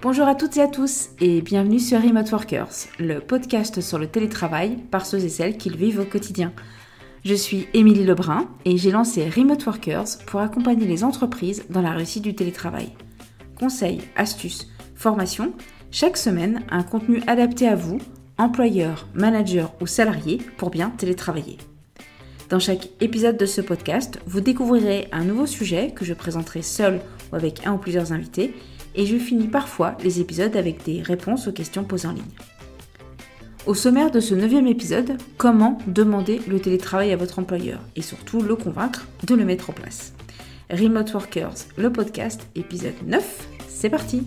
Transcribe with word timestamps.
Bonjour 0.00 0.28
à 0.28 0.36
toutes 0.36 0.56
et 0.56 0.62
à 0.62 0.68
tous 0.68 1.08
et 1.20 1.42
bienvenue 1.42 1.80
sur 1.80 2.00
Remote 2.00 2.30
Workers, 2.30 2.86
le 3.00 3.18
podcast 3.18 3.80
sur 3.80 3.98
le 3.98 4.06
télétravail 4.06 4.76
par 4.92 5.04
ceux 5.04 5.24
et 5.24 5.28
celles 5.28 5.56
qui 5.58 5.70
le 5.70 5.76
vivent 5.76 5.98
au 5.98 6.04
quotidien. 6.04 6.52
Je 7.24 7.34
suis 7.34 7.66
Émilie 7.74 8.04
Lebrun 8.04 8.48
et 8.64 8.76
j'ai 8.76 8.92
lancé 8.92 9.28
Remote 9.28 9.66
Workers 9.66 10.18
pour 10.24 10.38
accompagner 10.38 10.86
les 10.86 11.02
entreprises 11.02 11.64
dans 11.68 11.82
la 11.82 11.90
réussite 11.90 12.22
du 12.22 12.36
télétravail. 12.36 12.92
Conseils, 13.58 14.02
astuces, 14.14 14.68
formations, 14.94 15.52
chaque 15.90 16.16
semaine 16.16 16.62
un 16.70 16.84
contenu 16.84 17.20
adapté 17.26 17.66
à 17.66 17.74
vous, 17.74 17.98
employeur, 18.38 19.08
manager 19.14 19.74
ou 19.80 19.88
salarié 19.88 20.38
pour 20.58 20.70
bien 20.70 20.90
télétravailler. 20.90 21.58
Dans 22.50 22.60
chaque 22.60 22.88
épisode 23.00 23.36
de 23.36 23.46
ce 23.46 23.60
podcast, 23.60 24.20
vous 24.26 24.40
découvrirez 24.40 25.08
un 25.10 25.24
nouveau 25.24 25.46
sujet 25.46 25.90
que 25.90 26.04
je 26.04 26.14
présenterai 26.14 26.62
seul 26.62 27.00
ou 27.32 27.36
avec 27.36 27.66
un 27.66 27.72
ou 27.72 27.78
plusieurs 27.78 28.12
invités 28.12 28.54
et 28.98 29.06
je 29.06 29.16
finis 29.16 29.46
parfois 29.46 29.96
les 30.02 30.20
épisodes 30.20 30.56
avec 30.56 30.84
des 30.84 31.00
réponses 31.00 31.46
aux 31.46 31.52
questions 31.52 31.84
posées 31.84 32.08
en 32.08 32.12
ligne. 32.12 32.24
Au 33.64 33.74
sommaire 33.74 34.10
de 34.10 34.18
ce 34.18 34.34
neuvième 34.34 34.66
épisode, 34.66 35.16
comment 35.36 35.78
demander 35.86 36.40
le 36.48 36.60
télétravail 36.60 37.12
à 37.12 37.16
votre 37.16 37.38
employeur 37.38 37.80
et 37.96 38.02
surtout 38.02 38.42
le 38.42 38.56
convaincre 38.56 39.06
de 39.26 39.34
le 39.34 39.44
mettre 39.44 39.70
en 39.70 39.72
place? 39.72 40.12
Remote 40.70 41.14
Workers, 41.14 41.54
le 41.76 41.92
podcast, 41.92 42.46
épisode 42.56 42.94
9, 43.06 43.48
c'est 43.68 43.88
parti 43.88 44.24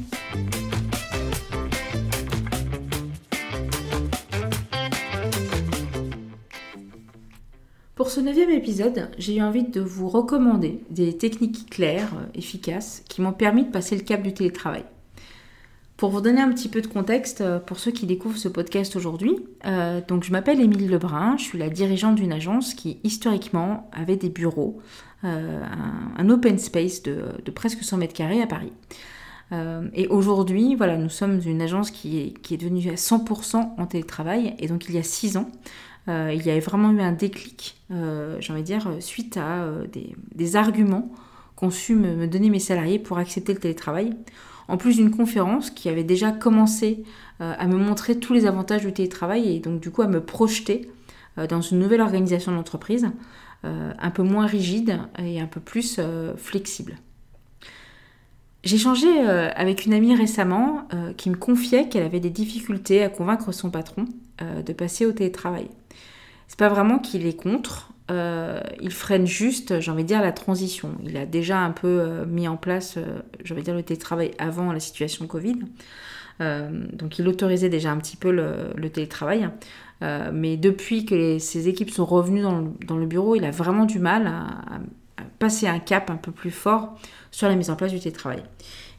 ce 8.12 8.20
neuvième 8.20 8.50
épisode, 8.50 9.10
j'ai 9.18 9.38
eu 9.38 9.42
envie 9.42 9.64
de 9.64 9.80
vous 9.80 10.10
recommander 10.10 10.84
des 10.90 11.18
techniques 11.18 11.70
claires, 11.70 12.12
euh, 12.16 12.26
efficaces, 12.36 13.04
qui 13.08 13.22
m'ont 13.22 13.32
permis 13.32 13.64
de 13.64 13.72
passer 13.72 13.96
le 13.96 14.02
cap 14.02 14.22
du 14.22 14.34
télétravail. 14.34 14.84
Pour 15.96 16.10
vous 16.10 16.20
donner 16.20 16.42
un 16.42 16.50
petit 16.50 16.68
peu 16.68 16.82
de 16.82 16.88
contexte, 16.88 17.40
euh, 17.40 17.58
pour 17.60 17.80
ceux 17.80 17.92
qui 17.92 18.06
découvrent 18.06 18.38
ce 18.38 18.50
podcast 18.50 18.98
aujourd'hui, 18.98 19.38
euh, 19.66 20.02
donc 20.06 20.26
je 20.26 20.32
m'appelle 20.34 20.60
Émilie 20.60 20.90
Lebrun, 20.90 21.38
je 21.38 21.44
suis 21.44 21.58
la 21.58 21.70
dirigeante 21.70 22.16
d'une 22.16 22.34
agence 22.34 22.74
qui 22.74 23.00
historiquement 23.06 23.90
avait 23.94 24.18
des 24.18 24.30
bureaux, 24.30 24.82
un, 25.24 26.30
open 26.30 26.58
space 26.58 27.04
de, 27.04 27.24
presque 27.56 27.82
100 27.82 27.96
mètres 27.96 28.14
carrés 28.14 28.42
à 28.42 28.48
Paris. 28.48 28.74
et 29.94 30.08
aujourd'hui, 30.08 30.76
voilà, 30.76 30.98
nous 30.98 31.10
sommes 31.10 31.40
une 31.46 31.62
agence 31.62 31.92
qui 31.92 32.20
est, 32.20 32.42
qui 32.42 32.56
est 32.56 32.58
devenue 32.58 32.90
à 32.90 32.96
100% 32.96 33.76
en 33.78 33.86
télétravail. 33.86 34.56
Et 34.58 34.68
donc 34.68 34.90
il 34.90 34.96
y 34.96 34.98
a 34.98 35.04
6 35.04 35.38
ans, 35.38 35.48
euh, 36.08 36.32
il 36.34 36.44
y 36.46 36.50
avait 36.50 36.60
vraiment 36.60 36.92
eu 36.92 37.02
un 37.02 37.12
déclic, 37.12 37.78
euh, 37.92 38.38
j'ai 38.40 38.54
envie 38.54 38.62
de 38.62 38.66
dire, 38.66 38.90
suite 39.00 39.38
à 39.38 39.64
euh, 39.64 39.86
des, 40.34 40.56
arguments 40.56 41.12
qu'ont 41.56 41.70
su 41.70 41.96
me, 41.96 42.26
donner 42.28 42.50
mes 42.50 42.60
salariés 42.60 42.98
pour 42.98 43.18
accepter 43.18 43.54
le 43.54 43.60
télétravail. 43.60 44.14
En 44.68 44.78
plus 44.78 44.96
d'une 44.96 45.12
conférence 45.12 45.70
qui 45.70 45.90
avait 45.90 46.04
déjà 46.04 46.32
commencé 46.32 47.04
à 47.40 47.68
me 47.68 47.76
montrer 47.76 48.20
tous 48.20 48.34
les 48.34 48.46
avantages 48.46 48.86
du 48.86 48.94
télétravail 48.94 49.56
et 49.56 49.60
donc 49.60 49.82
du 49.82 49.92
coup 49.92 50.02
à 50.02 50.08
me 50.08 50.22
projeter 50.22 50.90
dans 51.50 51.60
une 51.60 51.80
nouvelle 51.80 52.00
organisation 52.00 52.54
d'entreprise, 52.54 53.10
un 53.64 54.12
peu 54.12 54.24
moins 54.24 54.46
rigide 54.46 55.00
et 55.20 55.42
un 55.42 55.48
peu 55.48 55.60
plus 55.60 56.00
flexible. 56.38 56.96
J'ai 58.64 58.78
changé 58.78 59.10
avec 59.20 59.86
une 59.86 59.94
amie 59.94 60.16
récemment 60.16 60.88
qui 61.18 61.30
me 61.30 61.36
confiait 61.36 61.90
qu'elle 61.90 62.04
avait 62.04 62.22
des 62.22 62.30
difficultés 62.30 63.04
à 63.04 63.10
convaincre 63.10 63.52
son 63.52 63.72
patron 63.72 64.06
de 64.42 64.74
passer 64.74 65.06
au 65.06 65.12
télétravail. 65.12 65.68
C'est 66.48 66.60
pas 66.60 66.70
vraiment 66.70 67.00
qu'il 67.00 67.26
est 67.26 67.42
contre, 67.42 67.92
euh, 68.12 68.60
il 68.82 68.92
freine 68.92 69.26
juste, 69.26 69.80
j'ai 69.80 69.90
envie 69.90 70.04
de 70.04 70.08
dire, 70.10 70.22
la 70.22 70.34
transition. 70.34 70.92
Il 71.06 71.16
a 71.16 71.26
déjà 71.26 71.60
un 71.60 71.72
peu 71.72 71.88
euh, 71.88 72.26
mis 72.26 72.48
en 72.48 72.58
place, 72.58 72.96
euh, 72.98 73.20
j'ai 73.44 73.54
envie 73.54 73.62
de 73.62 73.66
dire, 73.66 73.76
le 73.76 73.84
télétravail 73.84 74.32
avant 74.38 74.74
la 74.74 74.80
situation 74.80 75.28
Covid. 75.28 75.60
donc 76.40 77.20
il 77.20 77.28
autorisait 77.28 77.70
déjà 77.70 77.92
un 77.92 77.98
petit 77.98 78.18
peu 78.18 78.32
le, 78.32 78.90
télétravail. 78.90 79.48
mais 80.34 80.58
depuis 80.58 81.06
que 81.06 81.38
ses 81.38 81.68
équipes 81.68 81.92
sont 81.92 82.06
revenues 82.06 82.42
dans 82.42 82.98
le, 82.98 83.06
bureau, 83.06 83.36
il 83.36 83.46
a 83.46 83.52
vraiment 83.52 83.86
du 83.86 84.00
mal 84.00 84.26
à, 84.28 84.80
passer 85.38 85.68
un 85.68 85.80
cap 85.80 86.10
un 86.10 86.18
peu 86.18 86.32
plus 86.32 86.52
fort 86.52 86.98
sur 87.30 87.48
la 87.48 87.56
mise 87.56 87.70
en 87.70 87.76
place 87.76 87.92
du 87.92 88.00
télétravail. 88.00 88.44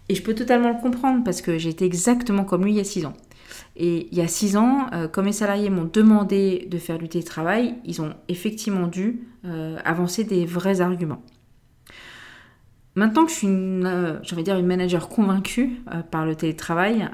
Et 0.08 0.14
je 0.14 0.22
peux 0.22 0.34
totalement 0.34 0.70
le 0.70 0.80
comprendre 0.80 1.24
parce 1.24 1.42
que 1.42 1.50
été 1.50 1.84
exactement 1.84 2.44
comme 2.44 2.64
lui 2.64 2.72
il 2.72 2.76
y 2.76 2.80
a 2.80 2.84
six 2.84 3.06
ans. 3.06 3.14
Et 3.76 4.08
il 4.12 4.18
y 4.18 4.20
a 4.20 4.28
six 4.28 4.56
ans, 4.56 4.86
euh, 4.92 5.08
comme 5.08 5.26
mes 5.26 5.32
salariés 5.32 5.70
m'ont 5.70 5.88
demandé 5.90 6.66
de 6.70 6.78
faire 6.78 6.98
du 6.98 7.08
télétravail, 7.08 7.76
ils 7.84 8.02
ont 8.02 8.14
effectivement 8.28 8.86
dû 8.86 9.28
euh, 9.44 9.78
avancer 9.84 10.24
des 10.24 10.44
vrais 10.44 10.80
arguments. 10.80 11.22
Maintenant 12.94 13.24
que 13.24 13.30
je 13.30 13.36
suis 13.36 13.46
une, 13.46 13.86
euh, 13.86 14.42
dire 14.42 14.58
une 14.58 14.66
manager 14.66 15.08
convaincue 15.08 15.80
par 16.10 16.26
le 16.26 16.34
télétravail 16.36 17.08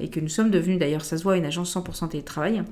et 0.00 0.08
que 0.08 0.20
nous 0.20 0.28
sommes 0.28 0.50
devenus 0.50 0.78
d'ailleurs, 0.78 1.04
ça 1.04 1.18
se 1.18 1.24
voit, 1.24 1.36
une 1.36 1.44
agence 1.44 1.74
100% 1.74 2.10
télétravail, 2.10 2.62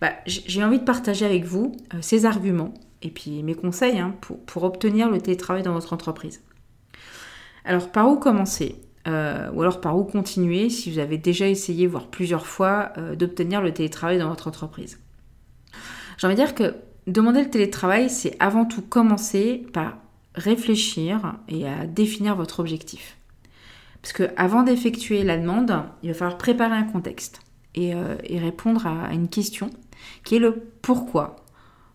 bah, 0.00 0.12
j'ai 0.26 0.62
envie 0.62 0.78
de 0.78 0.84
partager 0.84 1.24
avec 1.24 1.44
vous 1.44 1.76
ces 2.00 2.24
arguments 2.24 2.74
et 3.02 3.10
puis 3.10 3.42
mes 3.42 3.56
conseils 3.56 3.98
hein, 3.98 4.14
pour, 4.20 4.38
pour 4.44 4.62
obtenir 4.62 5.10
le 5.10 5.20
télétravail 5.20 5.64
dans 5.64 5.72
votre 5.72 5.92
entreprise. 5.92 6.42
Alors 7.64 7.90
par 7.90 8.08
où 8.08 8.16
commencer? 8.16 8.76
Euh, 9.08 9.50
ou 9.52 9.62
alors 9.62 9.80
par 9.80 9.98
où 9.98 10.04
continuer 10.04 10.70
si 10.70 10.90
vous 10.90 10.98
avez 10.98 11.18
déjà 11.18 11.48
essayé, 11.48 11.86
voire 11.86 12.06
plusieurs 12.06 12.46
fois, 12.46 12.92
euh, 12.98 13.16
d'obtenir 13.16 13.60
le 13.60 13.72
télétravail 13.72 14.18
dans 14.18 14.28
votre 14.28 14.48
entreprise. 14.48 15.00
J'ai 16.18 16.26
envie 16.26 16.36
de 16.36 16.40
dire 16.40 16.54
que 16.54 16.76
demander 17.06 17.42
le 17.42 17.50
télétravail, 17.50 18.08
c'est 18.08 18.36
avant 18.38 18.64
tout 18.64 18.82
commencer 18.82 19.66
par 19.72 19.98
réfléchir 20.34 21.34
et 21.48 21.66
à 21.66 21.86
définir 21.86 22.36
votre 22.36 22.60
objectif. 22.60 23.16
Parce 24.02 24.12
que 24.12 24.30
avant 24.36 24.62
d'effectuer 24.62 25.22
la 25.22 25.36
demande, 25.36 25.82
il 26.02 26.10
va 26.10 26.14
falloir 26.14 26.38
préparer 26.38 26.74
un 26.74 26.84
contexte 26.84 27.40
et, 27.74 27.94
euh, 27.94 28.16
et 28.24 28.38
répondre 28.38 28.86
à 28.86 29.12
une 29.12 29.28
question 29.28 29.70
qui 30.24 30.36
est 30.36 30.40
le 30.40 30.62
pourquoi. 30.80 31.36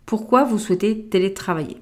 Pourquoi 0.06 0.44
vous 0.44 0.59
souhaitez 0.59 1.06
télétravailler? 1.06 1.78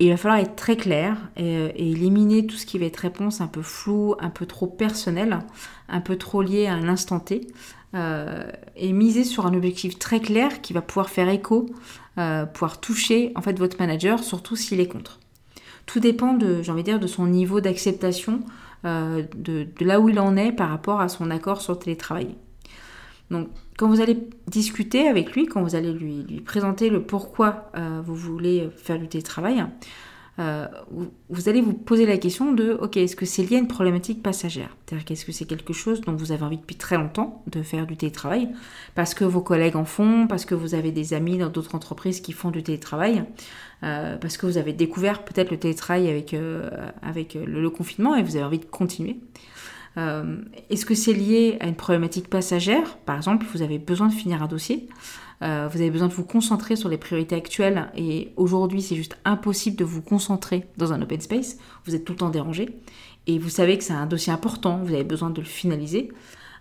Il 0.00 0.10
va 0.10 0.16
falloir 0.16 0.40
être 0.40 0.56
très 0.56 0.76
clair 0.76 1.16
et, 1.36 1.90
éliminer 1.90 2.46
tout 2.46 2.56
ce 2.56 2.66
qui 2.66 2.78
va 2.78 2.86
être 2.86 2.96
réponse 2.96 3.40
un 3.40 3.46
peu 3.46 3.62
floue, 3.62 4.14
un 4.18 4.30
peu 4.30 4.46
trop 4.46 4.66
personnelle, 4.66 5.40
un 5.88 6.00
peu 6.00 6.16
trop 6.16 6.42
liée 6.42 6.66
à 6.66 6.74
un 6.74 6.88
instant 6.88 7.20
T. 7.20 7.46
Euh, 7.92 8.48
et 8.76 8.92
miser 8.92 9.24
sur 9.24 9.46
un 9.46 9.54
objectif 9.54 9.98
très 9.98 10.20
clair 10.20 10.60
qui 10.62 10.72
va 10.72 10.80
pouvoir 10.80 11.10
faire 11.10 11.28
écho, 11.28 11.66
euh, 12.18 12.46
pouvoir 12.46 12.80
toucher 12.80 13.32
en 13.34 13.42
fait 13.42 13.58
votre 13.58 13.78
manager, 13.80 14.22
surtout 14.22 14.54
s'il 14.54 14.78
est 14.78 14.86
contre. 14.86 15.18
Tout 15.86 15.98
dépend 15.98 16.34
de, 16.34 16.62
j'ai 16.62 16.70
envie 16.70 16.82
de 16.82 16.90
dire, 16.90 17.00
de 17.00 17.08
son 17.08 17.26
niveau 17.26 17.60
d'acceptation, 17.60 18.42
euh, 18.84 19.24
de, 19.34 19.66
de, 19.76 19.84
là 19.84 19.98
où 19.98 20.08
il 20.08 20.20
en 20.20 20.36
est 20.36 20.52
par 20.52 20.70
rapport 20.70 21.00
à 21.00 21.08
son 21.08 21.32
accord 21.32 21.60
sur 21.60 21.72
le 21.72 21.80
télétravail. 21.80 22.36
Donc, 23.30 23.48
quand 23.78 23.88
vous 23.88 24.00
allez 24.00 24.18
discuter 24.48 25.06
avec 25.06 25.32
lui, 25.32 25.46
quand 25.46 25.62
vous 25.62 25.76
allez 25.76 25.92
lui, 25.92 26.24
présenter 26.44 26.90
le 26.90 27.02
pourquoi 27.02 27.70
euh, 27.76 28.02
vous 28.04 28.16
voulez 28.16 28.68
faire 28.76 28.98
du 28.98 29.08
télétravail, 29.08 29.64
euh, 30.38 30.66
vous, 31.28 31.48
allez 31.48 31.60
vous 31.60 31.74
poser 31.74 32.06
la 32.06 32.16
question 32.16 32.52
de, 32.52 32.72
ok, 32.72 32.96
est-ce 32.96 33.14
que 33.14 33.26
c'est 33.26 33.42
lié 33.42 33.56
à 33.56 33.58
une 33.58 33.68
problématique 33.68 34.22
passagère? 34.22 34.74
C'est-à-dire 34.86 35.04
qu'est-ce 35.04 35.24
que 35.24 35.32
c'est 35.32 35.44
quelque 35.44 35.72
chose 35.72 36.00
dont 36.00 36.14
vous 36.14 36.32
avez 36.32 36.42
envie 36.42 36.56
depuis 36.56 36.76
très 36.76 36.96
longtemps 36.96 37.44
de 37.46 37.62
faire 37.62 37.86
du 37.86 37.96
télétravail, 37.96 38.48
parce 38.94 39.12
que 39.12 39.24
vos 39.24 39.42
collègues 39.42 39.76
en 39.76 39.84
font, 39.84 40.26
parce 40.26 40.46
que 40.46 40.54
vous 40.54 40.74
avez 40.74 40.92
des 40.92 41.14
amis 41.14 41.36
dans 41.36 41.50
d'autres 41.50 41.74
entreprises 41.74 42.20
qui 42.20 42.32
font 42.32 42.50
du 42.50 42.62
télétravail, 42.62 43.24
euh, 43.82 44.16
parce 44.16 44.38
que 44.38 44.46
vous 44.46 44.56
avez 44.56 44.72
découvert 44.72 45.24
peut-être 45.24 45.50
le 45.50 45.58
télétravail 45.58 46.08
avec, 46.08 46.34
avec 47.02 47.34
le, 47.34 47.70
confinement 47.70 48.16
et 48.16 48.22
vous 48.22 48.36
avez 48.36 48.44
envie 48.44 48.58
de 48.58 48.64
continuer. 48.64 49.20
Euh, 49.96 50.36
est-ce 50.68 50.86
que 50.86 50.94
c'est 50.94 51.12
lié 51.12 51.56
à 51.60 51.66
une 51.66 51.74
problématique 51.74 52.28
passagère? 52.28 52.96
Par 52.98 53.16
exemple, 53.16 53.46
vous 53.52 53.62
avez 53.62 53.78
besoin 53.78 54.08
de 54.08 54.12
finir 54.12 54.42
un 54.42 54.46
dossier, 54.46 54.88
euh, 55.42 55.68
vous 55.70 55.80
avez 55.80 55.90
besoin 55.90 56.08
de 56.08 56.12
vous 56.12 56.24
concentrer 56.24 56.76
sur 56.76 56.88
les 56.88 56.98
priorités 56.98 57.34
actuelles 57.34 57.90
et 57.96 58.32
aujourd'hui 58.36 58.82
c'est 58.82 58.94
juste 58.94 59.16
impossible 59.24 59.76
de 59.76 59.84
vous 59.84 60.02
concentrer 60.02 60.66
dans 60.76 60.92
un 60.92 61.00
open 61.02 61.20
space, 61.20 61.56
vous 61.86 61.94
êtes 61.94 62.04
tout 62.04 62.12
le 62.12 62.18
temps 62.18 62.30
dérangé 62.30 62.78
et 63.26 63.38
vous 63.38 63.48
savez 63.48 63.78
que 63.78 63.84
c'est 63.84 63.92
un 63.92 64.06
dossier 64.06 64.32
important, 64.32 64.78
vous 64.84 64.92
avez 64.92 65.04
besoin 65.04 65.30
de 65.30 65.40
le 65.40 65.46
finaliser. 65.46 66.12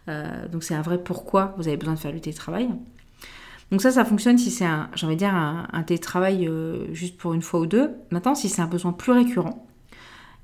Euh, 0.07 0.48
donc 0.48 0.63
c'est 0.63 0.74
un 0.74 0.81
vrai 0.81 0.98
pourquoi 0.98 1.53
vous 1.57 1.68
avez 1.68 1.77
besoin 1.77 1.94
de 1.94 2.00
faire 2.00 2.13
du 2.13 2.21
télétravail. 2.21 2.69
Donc 3.71 3.83
ça, 3.83 3.92
ça 3.92 4.03
fonctionne 4.03 4.39
si 4.39 4.50
c'est 4.50 4.65
un, 4.65 4.89
j'ai 4.95 5.06
envie 5.06 5.15
de 5.15 5.19
dire, 5.19 5.36
un, 5.36 5.68
un 5.71 5.83
télétravail 5.83 6.50
juste 6.92 7.18
pour 7.18 7.36
une 7.36 7.44
fois 7.44 7.59
ou 7.59 7.68
deux. 7.68 7.92
Maintenant, 8.09 8.33
si 8.33 8.50
c'est 8.50 8.63
un 8.63 8.68
besoin 8.68 8.94
plus 8.94 9.12
récurrent, 9.12 9.69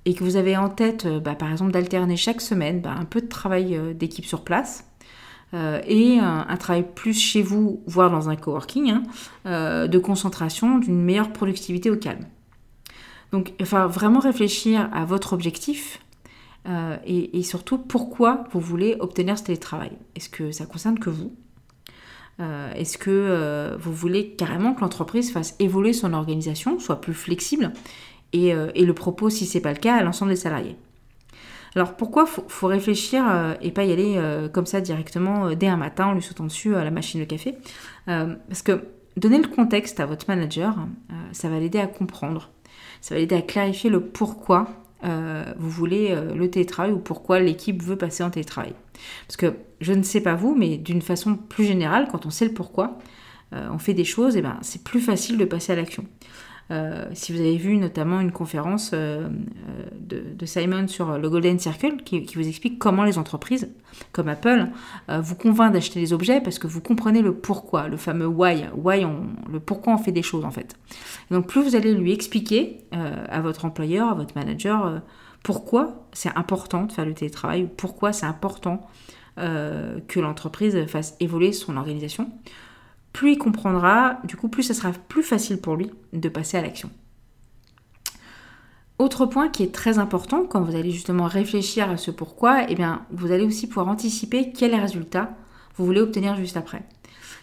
et 0.06 0.14
que 0.14 0.24
vous 0.24 0.36
avez 0.36 0.56
en 0.56 0.70
tête, 0.70 1.06
euh, 1.06 1.20
bah, 1.20 1.36
par 1.36 1.52
exemple, 1.52 1.72
d'alterner 1.72 2.16
chaque 2.16 2.42
semaine 2.42 2.80
bah, 2.82 2.96
un 2.98 3.06
peu 3.06 3.22
de 3.22 3.28
travail 3.28 3.76
euh, 3.76 3.94
d'équipe 3.94 4.26
sur 4.26 4.44
place 4.44 4.86
euh, 5.54 5.82
et 5.88 6.20
un, 6.20 6.58
travail 6.58 6.86
plus 6.96 7.20
chez 7.20 7.42
vous, 7.42 7.82
voire 7.88 8.12
dans 8.12 8.30
un 8.30 8.36
coworking, 8.36 8.92
hein, 8.92 9.88
de 9.88 9.98
concentration, 10.00 10.80
d'une 10.80 11.02
meilleure 11.02 11.32
productivité 11.32 11.90
au 11.90 11.98
calme. 11.98 12.26
Donc, 13.32 13.54
va 13.60 13.88
vraiment 13.88 14.20
réfléchir 14.20 14.90
à 14.92 15.06
votre 15.06 15.34
objectif 15.34 16.00
et, 17.06 17.44
surtout 17.44 17.78
pourquoi 17.78 18.46
vous 18.52 18.60
voulez 18.60 18.98
obtenir 19.00 19.38
ce 19.38 19.44
télétravail? 19.44 19.92
Est-ce 20.16 20.30
que 20.30 20.52
ça 20.52 20.66
concerne 20.66 20.98
que 20.98 21.12
vous? 21.12 21.34
Est-ce 22.40 22.98
que 22.98 23.78
vous 23.80 23.94
voulez 23.94 24.32
carrément 24.32 24.74
que 24.74 24.82
l'entreprise 24.82 25.32
fasse 25.32 25.56
évoluer 25.60 25.94
son 25.94 26.14
organisation, 26.14 26.80
soit 26.80 27.00
plus 27.00 27.14
flexible 27.14 27.72
et, 28.36 28.54
euh, 28.54 28.70
et 28.76 28.86
le 28.86 28.94
propos, 28.94 29.30
si 29.30 29.46
c'est 29.46 29.62
pas 29.62 29.74
le 29.74 29.80
cas, 29.80 29.96
à 29.96 30.04
l'ensemble 30.04 30.32
des 30.32 30.38
salariés. 30.38 30.76
Alors 31.76 31.96
pourquoi 31.96 32.26
faut, 32.26 32.46
faut 32.48 32.68
réfléchir 32.68 33.26
et 33.62 33.72
pas 33.72 33.84
y 33.84 33.92
aller 33.92 34.18
comme 34.54 34.66
ça 34.66 34.80
directement 34.80 35.54
dès 35.56 35.68
un 35.68 35.76
matin 35.76 36.06
en 36.06 36.14
lui 36.14 36.22
sautant 36.22 36.46
dessus 36.46 36.74
à 36.74 36.86
la 36.86 36.90
machine 36.90 37.20
de 37.20 37.26
café? 37.26 37.58
Parce 38.06 38.62
que 38.62 38.86
donner 39.18 39.40
le 39.40 39.48
contexte 39.50 40.00
à 40.00 40.06
votre 40.06 40.30
manager, 40.30 40.74
ça 41.34 41.50
va 41.50 41.60
l'aider 41.60 41.80
à 41.80 41.88
comprendre, 41.88 42.50
ça 43.02 43.16
va 43.16 43.20
l'aider 43.20 43.36
à 43.36 43.42
clarifier 43.42 43.90
le 43.90 44.00
pourquoi 44.00 44.70
vous 45.04 45.70
voulez 45.70 46.16
le 46.34 46.50
télétravail 46.50 46.94
ou 46.94 47.00
pourquoi 47.00 47.42
l'équipe 47.42 47.84
veut 47.84 47.98
passer 47.98 48.24
en 48.24 48.30
télétravail. 48.30 48.74
Parce 49.28 49.36
que 49.36 49.56
je 49.82 49.92
ne 49.92 50.04
sais 50.04 50.22
pas 50.22 50.36
vous, 50.36 50.56
mais 50.56 50.78
d'une 50.78 51.02
façon 51.02 51.36
plus 51.36 51.66
générale, 51.66 52.08
quand 52.10 52.26
on 52.26 52.30
sait 52.30 52.46
le 52.46 52.54
pourquoi, 52.54 52.98
euh, 53.54 53.70
on 53.72 53.78
fait 53.78 53.94
des 53.94 54.04
choses, 54.04 54.38
et 54.38 54.42
ben 54.42 54.58
c'est 54.62 54.84
plus 54.84 55.00
facile 55.00 55.38
de 55.38 55.46
passer 55.46 55.74
à 55.74 55.76
l'action. 55.76 56.06
Euh, 56.72 57.06
si 57.14 57.32
vous 57.32 57.40
avez 57.40 57.58
vu 57.58 57.78
notamment 57.78 58.20
une 58.20 58.32
conférence 58.32 58.92
euh, 58.94 59.30
de, 60.00 60.46
Simon 60.46 60.88
sur 60.88 61.18
le 61.18 61.30
Golden 61.30 61.60
Circle 61.60 61.98
qui, 62.04 62.26
vous 62.36 62.48
explique 62.48 62.80
comment 62.80 63.04
les 63.04 63.18
entreprises, 63.18 63.70
comme 64.12 64.28
Apple, 64.28 64.68
vous 65.08 65.36
convainquent 65.36 65.74
d'acheter 65.74 66.00
des 66.00 66.14
objets 66.14 66.42
parce 66.42 66.60
que 66.60 66.68
vous 66.68 66.82
comprenez 66.82 67.22
le 67.22 67.34
pourquoi, 67.34 67.88
le 67.88 67.98
fameux 67.98 68.28
why, 68.28 68.66
why 68.76 69.06
le 69.52 69.60
pourquoi 69.60 69.94
on 69.94 69.98
fait 69.98 70.12
des 70.12 70.22
choses 70.22 70.46
en 70.46 70.52
fait. 70.52 70.76
donc 71.32 71.48
plus 71.48 71.64
vous 71.64 71.76
allez 71.76 71.94
lui 71.94 72.12
expliquer 72.12 72.82
à 72.92 73.42
votre 73.42 73.66
employeur, 73.66 74.10
à 74.10 74.14
votre 74.14 74.36
manager, 74.36 75.02
pourquoi 75.44 76.06
c'est 76.14 76.36
important 76.36 76.84
de 76.84 76.92
faire 76.92 77.06
le 77.06 77.14
télétravail, 77.14 77.64
ou 77.64 77.68
pourquoi 77.68 78.14
c'est 78.14 78.28
important 78.28 78.88
que 79.38 80.20
l'entreprise 80.20 80.86
fasse 80.86 81.16
évoluer 81.20 81.54
son 81.54 81.78
organisation, 81.78 82.30
plus 83.16 83.32
il 83.32 83.38
comprendra, 83.38 84.20
du 84.26 84.36
coup, 84.36 84.50
plus 84.50 84.62
ça 84.62 84.74
sera 84.74 84.92
plus 84.92 85.24
facile 85.24 85.62
pour 85.62 85.78
lui 85.78 85.90
de 86.12 86.28
passer 86.28 86.58
à 86.58 86.62
l'action. 86.62 86.90
Autre 89.00 89.26
point 89.26 89.48
qui 89.48 89.64
est 89.64 89.74
très 89.74 90.00
important 90.00 90.44
quand 90.44 90.62
vous 90.62 90.76
allez 90.76 90.92
justement 90.92 91.24
réfléchir 91.24 91.90
à 91.90 91.96
ce 91.96 92.12
pourquoi, 92.12 92.66
eh 92.68 92.76
bien, 92.76 93.06
vous 93.12 93.32
allez 93.32 93.46
aussi 93.46 93.68
pouvoir 93.68 93.88
anticiper 93.88 94.52
quel 94.52 94.76
résultat 94.76 95.32
vous 95.78 95.86
voulez 95.86 96.02
obtenir 96.02 96.36
juste 96.36 96.58
après. 96.58 96.84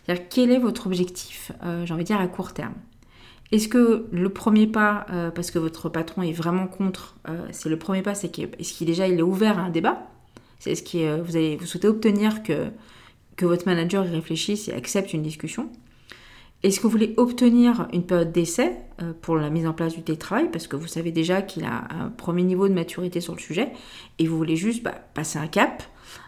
C'est-à-dire 0.04 0.26
quel 0.28 0.50
est 0.50 0.58
votre 0.58 0.88
objectif, 0.88 1.52
euh, 1.64 1.86
j'ai 1.86 1.94
envie 1.94 2.04
de 2.04 2.08
dire 2.08 2.20
à 2.20 2.26
court 2.26 2.52
terme? 2.52 2.74
Est-ce 3.50 3.68
que 3.68 4.08
le 4.12 4.28
premier 4.28 4.66
pas, 4.66 5.06
euh, 5.10 5.30
parce 5.30 5.50
que 5.50 5.58
votre 5.58 5.88
patron 5.88 6.20
est 6.20 6.32
vraiment 6.32 6.66
contre, 6.66 7.16
euh, 7.30 7.46
c'est 7.50 7.70
le 7.70 7.78
premier 7.78 8.02
pas, 8.02 8.14
c'est 8.14 8.28
qu'est-ce 8.28 8.74
qu'il 8.74 8.88
déjà 8.88 9.08
est 9.08 9.22
ouvert 9.22 9.58
à 9.58 9.62
un 9.62 9.70
débat? 9.70 10.02
C'est 10.58 10.74
ce 10.74 10.82
qui 10.82 11.02
vous 11.06 11.34
allez 11.34 11.56
vous 11.56 11.66
souhaitez 11.66 11.88
obtenir 11.88 12.42
que 12.42 12.70
que 13.36 13.46
votre 13.46 13.66
manager 13.66 14.04
y 14.06 14.10
réfléchisse 14.10 14.68
et 14.68 14.72
accepte 14.72 15.12
une 15.12 15.22
discussion. 15.22 15.70
Est-ce 16.62 16.78
que 16.78 16.84
vous 16.84 16.90
voulez 16.90 17.14
obtenir 17.16 17.88
une 17.92 18.04
période 18.04 18.30
d'essai 18.30 18.76
euh, 19.00 19.12
pour 19.20 19.36
la 19.36 19.50
mise 19.50 19.66
en 19.66 19.72
place 19.72 19.94
du 19.94 20.02
télétravail? 20.02 20.48
Parce 20.52 20.68
que 20.68 20.76
vous 20.76 20.86
savez 20.86 21.10
déjà 21.10 21.42
qu'il 21.42 21.64
a 21.64 21.88
un 21.90 22.08
premier 22.08 22.44
niveau 22.44 22.68
de 22.68 22.72
maturité 22.72 23.20
sur 23.20 23.34
le 23.34 23.40
sujet 23.40 23.72
et 24.20 24.28
vous 24.28 24.36
voulez 24.36 24.54
juste 24.54 24.84
bah, 24.84 24.94
passer 25.14 25.40
un 25.40 25.48
cap. 25.48 25.82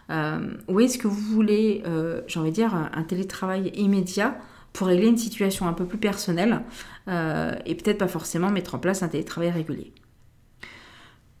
Euh, 0.09 0.57
Ou 0.67 0.81
est-ce 0.81 0.97
que 0.97 1.07
vous 1.07 1.33
voulez, 1.33 1.83
euh, 1.85 2.21
j'ai 2.27 2.39
envie 2.41 2.49
de 2.49 2.55
dire, 2.55 2.75
un 2.75 3.03
télétravail 3.03 3.71
immédiat 3.75 4.37
pour 4.73 4.87
régler 4.87 5.07
une 5.07 5.17
situation 5.17 5.69
un 5.69 5.73
peu 5.73 5.85
plus 5.85 5.97
personnelle 5.97 6.63
et 7.07 7.75
peut-être 7.75 7.99
pas 7.99 8.07
forcément 8.07 8.49
mettre 8.49 8.75
en 8.75 8.79
place 8.79 9.03
un 9.03 9.07
télétravail 9.07 9.51
régulier? 9.51 9.93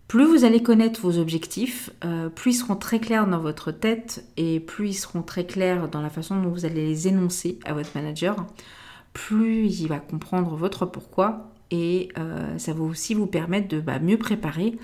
Plus 0.07 0.25
vous 0.25 0.45
allez 0.45 0.61
connaître 0.61 1.01
vos 1.01 1.17
objectifs, 1.17 1.89
euh, 2.03 2.29
plus 2.29 2.51
ils 2.51 2.59
seront 2.59 2.75
très 2.75 2.99
clairs 2.99 3.27
dans 3.27 3.39
votre 3.39 3.71
tête 3.71 4.23
et 4.37 4.59
plus 4.59 4.89
ils 4.89 4.93
seront 4.93 5.23
très 5.23 5.45
clairs 5.45 5.87
dans 5.89 6.01
la 6.01 6.09
façon 6.09 6.39
dont 6.39 6.49
vous 6.49 6.65
allez 6.65 6.85
les 6.85 7.07
énoncer 7.07 7.59
à 7.65 7.73
votre 7.73 7.89
manager, 7.95 8.35
plus 9.13 9.81
il 9.81 9.87
va 9.87 9.99
comprendre 9.99 10.55
votre 10.55 10.85
pourquoi 10.85 11.51
et 11.71 12.09
euh, 12.19 12.57
ça 12.59 12.73
va 12.73 12.83
aussi 12.83 13.15
vous 13.15 13.25
permettre 13.25 13.67
de 13.67 13.79
bah, 13.79 13.97
mieux 13.97 14.17
préparer, 14.17 14.77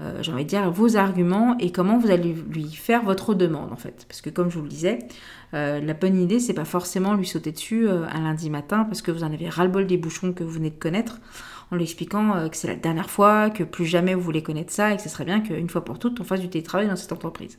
euh, 0.00 0.22
j'ai 0.22 0.32
envie 0.32 0.44
de 0.44 0.48
dire, 0.48 0.70
vos 0.70 0.96
arguments 0.96 1.54
et 1.58 1.70
comment 1.70 1.98
vous 1.98 2.10
allez 2.10 2.32
lui 2.32 2.70
faire 2.72 3.02
votre 3.02 3.34
demande 3.34 3.72
en 3.72 3.76
fait. 3.76 4.06
Parce 4.08 4.22
que 4.22 4.30
comme 4.30 4.50
je 4.50 4.56
vous 4.56 4.64
le 4.64 4.70
disais, 4.70 5.00
la 5.52 5.92
bonne 5.92 6.18
idée 6.18 6.40
c'est 6.40 6.54
pas 6.54 6.64
forcément 6.64 7.12
lui 7.12 7.26
sauter 7.26 7.52
dessus 7.52 7.86
un 7.86 8.22
lundi 8.22 8.48
matin 8.48 8.84
parce 8.84 9.02
que 9.02 9.10
vous 9.10 9.22
en 9.22 9.34
avez 9.34 9.50
ras-le-bol 9.50 9.86
des 9.86 9.98
bouchons 9.98 10.32
que 10.32 10.42
vous 10.42 10.52
venez 10.52 10.70
de 10.70 10.78
connaître 10.78 11.20
en 11.72 11.76
lui 11.76 11.84
expliquant 11.84 12.36
euh, 12.36 12.48
que 12.48 12.56
c'est 12.56 12.68
la 12.68 12.76
dernière 12.76 13.10
fois, 13.10 13.50
que 13.50 13.64
plus 13.64 13.86
jamais 13.86 14.14
vous 14.14 14.20
voulez 14.20 14.42
connaître 14.42 14.72
ça 14.72 14.92
et 14.92 14.96
que 14.96 15.02
ce 15.02 15.08
serait 15.08 15.24
bien 15.24 15.40
qu'une 15.40 15.68
fois 15.68 15.84
pour 15.84 15.98
toutes 15.98 16.20
on 16.20 16.24
fasse 16.24 16.40
du 16.40 16.48
télétravail 16.48 16.86
dans 16.86 16.96
cette 16.96 17.12
entreprise. 17.12 17.58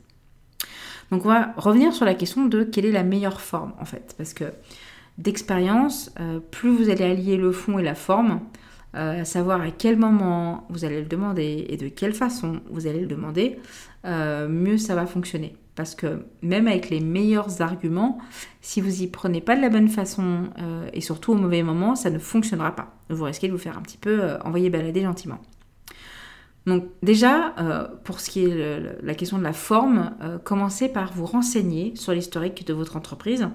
Donc 1.10 1.26
on 1.26 1.28
va 1.28 1.52
revenir 1.56 1.92
sur 1.92 2.06
la 2.06 2.14
question 2.14 2.46
de 2.46 2.62
quelle 2.62 2.86
est 2.86 2.92
la 2.92 3.02
meilleure 3.02 3.40
forme 3.40 3.74
en 3.78 3.84
fait, 3.84 4.14
parce 4.16 4.32
que 4.32 4.44
d'expérience, 5.18 6.12
euh, 6.20 6.38
plus 6.38 6.70
vous 6.70 6.88
allez 6.88 7.04
allier 7.04 7.36
le 7.36 7.52
fond 7.52 7.78
et 7.78 7.82
la 7.82 7.94
forme, 7.94 8.40
euh, 8.94 9.24
savoir 9.24 9.60
à 9.60 9.70
quel 9.70 9.96
moment 9.96 10.66
vous 10.70 10.84
allez 10.84 11.00
le 11.00 11.08
demander 11.08 11.66
et 11.68 11.76
de 11.76 11.88
quelle 11.88 12.14
façon 12.14 12.60
vous 12.70 12.86
allez 12.86 13.00
le 13.00 13.08
demander, 13.08 13.58
mieux 14.04 14.76
ça 14.76 14.94
va 14.94 15.06
fonctionner. 15.06 15.56
Parce 15.76 15.96
que 15.96 16.24
même 16.42 16.68
avec 16.68 16.88
les 16.88 17.00
meilleurs 17.00 17.60
arguments, 17.60 18.18
si 18.60 18.80
vous 18.80 19.02
y 19.02 19.08
prenez 19.08 19.40
pas 19.40 19.56
de 19.56 19.60
la 19.60 19.68
bonne 19.68 19.88
façon 19.88 20.50
euh, 20.60 20.88
et 20.92 21.00
surtout 21.00 21.32
au 21.32 21.36
mauvais 21.36 21.62
moment, 21.62 21.96
ça 21.96 22.10
ne 22.10 22.18
fonctionnera 22.18 22.76
pas. 22.76 22.94
Vous 23.08 23.24
risquez 23.24 23.48
de 23.48 23.52
vous 23.52 23.58
faire 23.58 23.76
un 23.76 23.82
petit 23.82 23.98
peu 23.98 24.22
euh, 24.22 24.38
envoyer 24.40 24.70
balader 24.70 25.02
gentiment. 25.02 25.40
Donc 26.66 26.86
déjà, 27.02 27.54
euh, 27.58 27.88
pour 28.04 28.20
ce 28.20 28.30
qui 28.30 28.44
est 28.44 28.80
la 29.02 29.14
question 29.14 29.36
de 29.36 29.42
la 29.42 29.52
forme, 29.52 30.12
commencez 30.44 30.88
par 30.88 31.12
vous 31.12 31.26
renseigner 31.26 31.94
sur 31.94 32.12
l'historique 32.12 32.66
de 32.66 32.72
votre 32.72 32.96
entreprise 32.96 33.48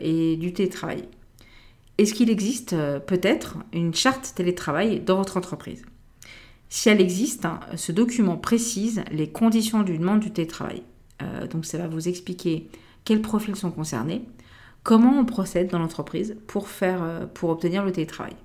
et 0.00 0.36
du 0.36 0.52
télétravail. 0.52 1.04
Est-ce 1.98 2.14
qu'il 2.14 2.30
existe 2.30 2.74
peut-être 3.06 3.58
une 3.72 3.94
charte 3.94 4.32
télétravail 4.34 4.98
dans 4.98 5.18
votre 5.18 5.36
entreprise? 5.36 5.84
Si 6.70 6.88
elle 6.88 7.02
existe, 7.02 7.44
hein, 7.44 7.60
ce 7.76 7.92
document 7.92 8.38
précise 8.38 9.04
les 9.12 9.28
conditions 9.28 9.82
du 9.82 9.98
demande 9.98 10.20
du 10.20 10.32
télétravail. 10.32 10.82
Euh, 11.22 11.46
donc 11.46 11.64
ça 11.64 11.78
va 11.78 11.88
vous 11.88 12.08
expliquer 12.08 12.68
quels 13.04 13.22
profils 13.22 13.56
sont 13.56 13.70
concernés, 13.70 14.24
comment 14.82 15.18
on 15.18 15.24
procède 15.24 15.70
dans 15.70 15.78
l'entreprise 15.78 16.36
pour, 16.46 16.68
faire, 16.68 17.02
euh, 17.02 17.26
pour 17.26 17.50
obtenir 17.50 17.84
le 17.84 17.92
télétravail. 17.92 18.36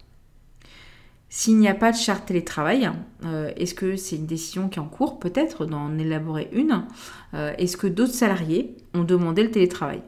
S'il 1.29 1.57
n'y 1.57 1.67
a 1.67 1.73
pas 1.73 1.91
de 1.91 1.97
charte 1.97 2.27
télétravail, 2.27 2.89
euh, 3.25 3.51
est-ce 3.57 3.73
que 3.73 3.97
c'est 3.97 4.15
une 4.15 4.25
décision 4.25 4.69
qui 4.69 4.79
est 4.79 4.81
en 4.81 4.87
cours 4.87 5.19
Peut-être 5.19 5.65
d'en 5.65 5.97
élaborer 5.97 6.49
une. 6.53 6.85
est-ce 7.33 7.75
que 7.75 7.87
d'autres 7.87 8.13
salariés 8.13 8.77
ont 8.93 9.03
demandé 9.03 9.43
le 9.43 9.51
télétravail? 9.51 10.01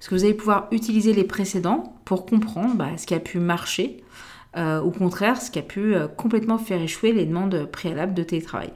Est-ce 0.00 0.08
que 0.08 0.16
vous 0.16 0.24
allez 0.24 0.34
pouvoir 0.34 0.66
utiliser 0.72 1.12
les 1.12 1.22
précédents 1.22 1.96
pour 2.04 2.26
comprendre 2.26 2.74
bah, 2.74 2.96
ce 2.96 3.06
qui 3.06 3.14
a 3.14 3.20
pu 3.20 3.38
marcher, 3.38 4.02
au 4.56 4.90
contraire 4.90 5.40
ce 5.40 5.50
qui 5.52 5.60
a 5.60 5.62
pu 5.62 5.94
complètement 6.16 6.58
faire 6.58 6.82
échouer 6.82 7.12
les 7.12 7.26
demandes 7.26 7.68
préalables 7.70 8.14
de 8.14 8.24
télétravail? 8.24 8.72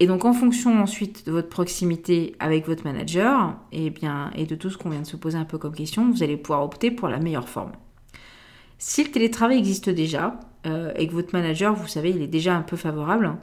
Et 0.00 0.06
donc 0.06 0.24
en 0.24 0.32
fonction 0.32 0.80
ensuite 0.80 1.26
de 1.26 1.32
votre 1.32 1.48
proximité 1.48 2.34
avec 2.40 2.66
votre 2.66 2.84
manager 2.84 3.56
et, 3.70 3.86
eh 3.86 3.90
bien, 3.90 4.30
et 4.34 4.44
de 4.44 4.56
tout 4.56 4.70
ce 4.70 4.76
qu'on 4.76 4.90
vient 4.90 5.02
de 5.02 5.06
se 5.06 5.16
poser 5.16 5.38
un 5.38 5.44
peu 5.44 5.56
comme 5.56 5.74
question, 5.74 6.10
vous 6.10 6.22
allez 6.22 6.36
pouvoir 6.36 6.64
opter 6.64 6.90
pour 6.90 7.08
la 7.08 7.18
meilleure 7.18 7.48
forme. 7.48 7.72
Si 8.78 9.04
le 9.04 9.10
télétravail 9.10 9.58
existe 9.58 9.88
déjà 9.88 10.38
euh, 10.66 10.92
et 10.96 11.06
que 11.06 11.12
votre 11.12 11.32
manager, 11.32 11.74
vous 11.74 11.86
savez, 11.86 12.10
il 12.10 12.22
est 12.22 12.26
déjà 12.26 12.56
un 12.56 12.62
peu 12.62 12.76
favorable, 12.76 13.36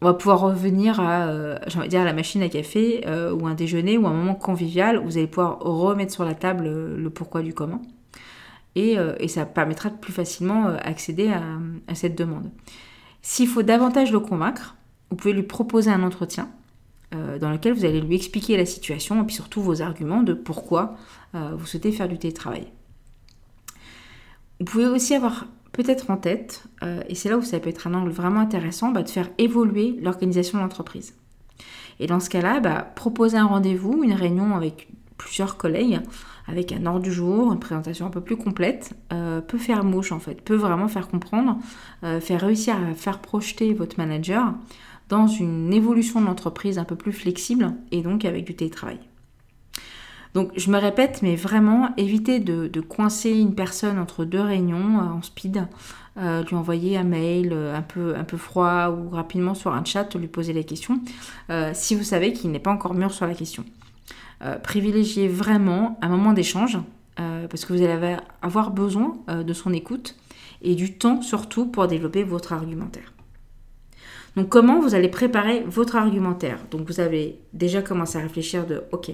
on 0.00 0.06
va 0.06 0.14
pouvoir 0.14 0.40
revenir 0.40 1.00
à, 1.00 1.26
euh, 1.26 1.58
dire, 1.88 2.02
à 2.02 2.04
la 2.04 2.12
machine 2.12 2.42
à 2.42 2.48
café 2.48 3.02
euh, 3.06 3.32
ou 3.32 3.46
un 3.46 3.54
déjeuner 3.54 3.98
ou 3.98 4.06
un 4.06 4.12
moment 4.12 4.34
convivial 4.34 4.98
où 4.98 5.04
vous 5.04 5.16
allez 5.16 5.26
pouvoir 5.26 5.58
remettre 5.58 6.12
sur 6.12 6.24
la 6.24 6.34
table 6.34 6.64
le 6.96 7.10
pourquoi 7.10 7.42
du 7.42 7.52
comment. 7.52 7.82
Et, 8.76 8.96
ça 9.26 9.46
permettra 9.46 9.88
de 9.88 9.96
plus 9.96 10.12
facilement 10.12 10.66
accéder 10.66 11.32
à 11.88 11.94
cette 11.94 12.16
demande. 12.16 12.50
S'il 13.22 13.48
faut 13.48 13.62
davantage 13.62 14.12
le 14.12 14.20
convaincre, 14.20 14.76
vous 15.10 15.16
pouvez 15.16 15.32
lui 15.32 15.42
proposer 15.42 15.90
un 15.90 16.02
entretien 16.02 16.50
euh, 17.14 17.38
dans 17.38 17.50
lequel 17.50 17.72
vous 17.72 17.84
allez 17.84 18.00
lui 18.00 18.16
expliquer 18.16 18.56
la 18.56 18.66
situation 18.66 19.22
et 19.22 19.26
puis 19.26 19.34
surtout 19.34 19.62
vos 19.62 19.80
arguments 19.80 20.22
de 20.22 20.34
pourquoi 20.34 20.96
euh, 21.34 21.52
vous 21.56 21.66
souhaitez 21.66 21.92
faire 21.92 22.08
du 22.08 22.18
télétravail. 22.18 22.66
Vous 24.58 24.64
pouvez 24.64 24.86
aussi 24.86 25.14
avoir 25.14 25.46
peut-être 25.72 26.10
en 26.10 26.16
tête, 26.16 26.64
euh, 26.82 27.02
et 27.08 27.14
c'est 27.14 27.28
là 27.28 27.36
où 27.36 27.42
ça 27.42 27.60
peut 27.60 27.68
être 27.68 27.86
un 27.86 27.94
angle 27.94 28.10
vraiment 28.10 28.40
intéressant, 28.40 28.90
bah, 28.90 29.02
de 29.02 29.08
faire 29.08 29.28
évoluer 29.38 29.96
l'organisation 30.00 30.58
de 30.58 30.62
l'entreprise. 30.62 31.14
Et 32.00 32.06
dans 32.06 32.20
ce 32.20 32.30
cas-là, 32.30 32.60
bah, 32.60 32.90
proposer 32.96 33.36
un 33.36 33.46
rendez-vous, 33.46 34.02
une 34.02 34.14
réunion 34.14 34.56
avec 34.56 34.88
plusieurs 35.16 35.56
collègues, 35.56 36.00
avec 36.46 36.72
un 36.72 36.86
ordre 36.86 37.00
du 37.00 37.12
jour, 37.12 37.52
une 37.52 37.58
présentation 37.58 38.06
un 38.06 38.10
peu 38.10 38.20
plus 38.20 38.36
complète, 38.36 38.90
peut 39.08 39.58
faire 39.58 39.82
mouche 39.82 40.12
en 40.12 40.20
fait, 40.20 40.40
peut 40.42 40.54
vraiment 40.54 40.86
faire 40.86 41.08
comprendre, 41.08 41.58
faire 42.20 42.40
réussir 42.40 42.76
à 42.76 42.94
faire 42.94 43.18
projeter 43.18 43.74
votre 43.74 43.98
manager 43.98 44.54
dans 45.08 45.26
une 45.26 45.72
évolution 45.72 46.20
de 46.20 46.26
l'entreprise 46.26 46.78
un 46.78 46.84
peu 46.84 46.96
plus 46.96 47.12
flexible 47.12 47.74
et 47.90 48.02
donc 48.02 48.24
avec 48.24 48.44
du 48.44 48.54
télétravail. 48.54 48.98
Donc 50.36 50.50
je 50.54 50.70
me 50.70 50.78
répète, 50.78 51.20
mais 51.22 51.34
vraiment 51.34 51.94
évitez 51.96 52.40
de, 52.40 52.80
coincer 52.82 53.30
une 53.30 53.54
personne 53.54 53.98
entre 53.98 54.26
deux 54.26 54.42
réunions 54.42 54.98
euh, 54.98 55.16
en 55.16 55.22
speed, 55.22 55.66
euh, 56.18 56.42
lui 56.42 56.54
envoyer 56.56 56.98
un 56.98 57.04
mail 57.04 57.54
euh, 57.54 57.74
un, 57.74 57.80
peu, 57.80 58.14
un 58.14 58.24
peu 58.24 58.36
froid 58.36 58.90
ou 58.90 59.08
rapidement 59.08 59.54
sur 59.54 59.72
un 59.72 59.82
chat, 59.82 60.14
lui 60.14 60.28
poser 60.28 60.52
la 60.52 60.62
question, 60.62 61.00
si 61.72 61.94
vous 61.94 62.04
savez 62.04 62.34
qu'il 62.34 62.50
n'est 62.50 62.58
pas 62.58 62.70
encore 62.70 62.92
mûr 62.92 63.12
sur 63.12 63.26
la 63.26 63.34
question. 63.34 63.64
Privilégiez 64.62 65.28
vraiment 65.28 65.98
un 66.02 66.08
moment 66.08 66.32
d'échange, 66.32 66.78
parce 67.16 67.64
que 67.64 67.72
vous 67.72 67.82
allez 67.82 68.16
avoir 68.42 68.70
besoin 68.70 69.16
de 69.28 69.52
son 69.52 69.72
écoute 69.72 70.16
et 70.62 70.74
du 70.74 70.98
temps 70.98 71.22
surtout 71.22 71.66
pour 71.66 71.86
développer 71.86 72.24
votre 72.24 72.52
argumentaire. 72.52 73.12
Donc 74.36 74.50
comment 74.50 74.80
vous 74.80 74.94
allez 74.94 75.08
préparer 75.08 75.64
votre 75.66 75.96
argumentaire? 75.96 76.58
Donc 76.70 76.86
vous 76.86 77.00
avez 77.00 77.40
déjà 77.54 77.80
commencé 77.80 78.18
à 78.18 78.20
réfléchir 78.20 78.66
de 78.66 78.84
OK, 78.92 79.10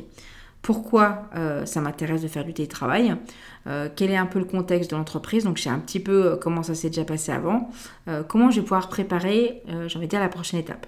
pourquoi 0.63 1.29
euh, 1.37 1.65
ça 1.65 1.81
m'intéresse 1.81 2.23
de 2.23 2.29
faire 2.29 2.45
du 2.45 2.55
télétravail, 2.55 3.15
euh, 3.67 3.89
quel 3.95 4.11
est 4.11 4.17
un 4.17 4.27
peu 4.27 4.39
le 4.41 4.45
contexte 4.45 4.91
de 4.91 4.97
l'entreprise, 4.97 5.45
donc 5.45 5.59
je 5.59 5.63
sais 5.63 5.71
un 5.71 5.79
petit 5.79 6.01
peu 6.01 6.33
euh, 6.33 6.37
comment 6.37 6.63
ça 6.63 6.75
s'est 6.75 6.89
déjà 6.89 7.05
passé 7.05 7.31
avant, 7.31 7.71
comment 8.29 8.51
je 8.51 8.57
vais 8.57 8.63
pouvoir 8.63 8.89
préparer, 8.89 9.63
j'ai 9.87 9.97
envie 9.97 10.07
de 10.07 10.11
dire, 10.11 10.21
la 10.21 10.29
prochaine 10.29 10.59
étape? 10.61 10.87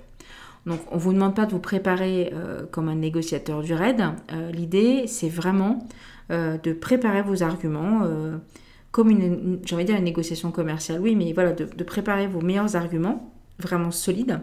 Donc 0.66 0.80
on 0.90 0.96
ne 0.96 1.00
vous 1.00 1.12
demande 1.12 1.34
pas 1.34 1.46
de 1.46 1.52
vous 1.52 1.58
préparer 1.58 2.32
comme 2.70 2.88
un 2.88 2.94
négociateur 2.94 3.62
du 3.62 3.74
RAID, 3.74 4.02
l'idée 4.52 5.06
c'est 5.06 5.28
vraiment 5.28 5.86
de 6.30 6.72
préparer 6.72 7.22
vos 7.22 7.42
arguments 7.42 8.02
comme 8.90 9.10
une, 9.10 9.60
j'ai 9.64 9.74
envie 9.74 9.84
de 9.84 9.88
dire 9.90 9.98
une 9.98 10.04
négociation 10.04 10.52
commerciale, 10.52 11.00
oui, 11.00 11.16
mais 11.16 11.32
voilà, 11.32 11.52
de 11.52 11.84
préparer 11.84 12.28
vos 12.28 12.40
meilleurs 12.40 12.76
arguments, 12.76 13.34
vraiment 13.58 13.90
solides, 13.90 14.40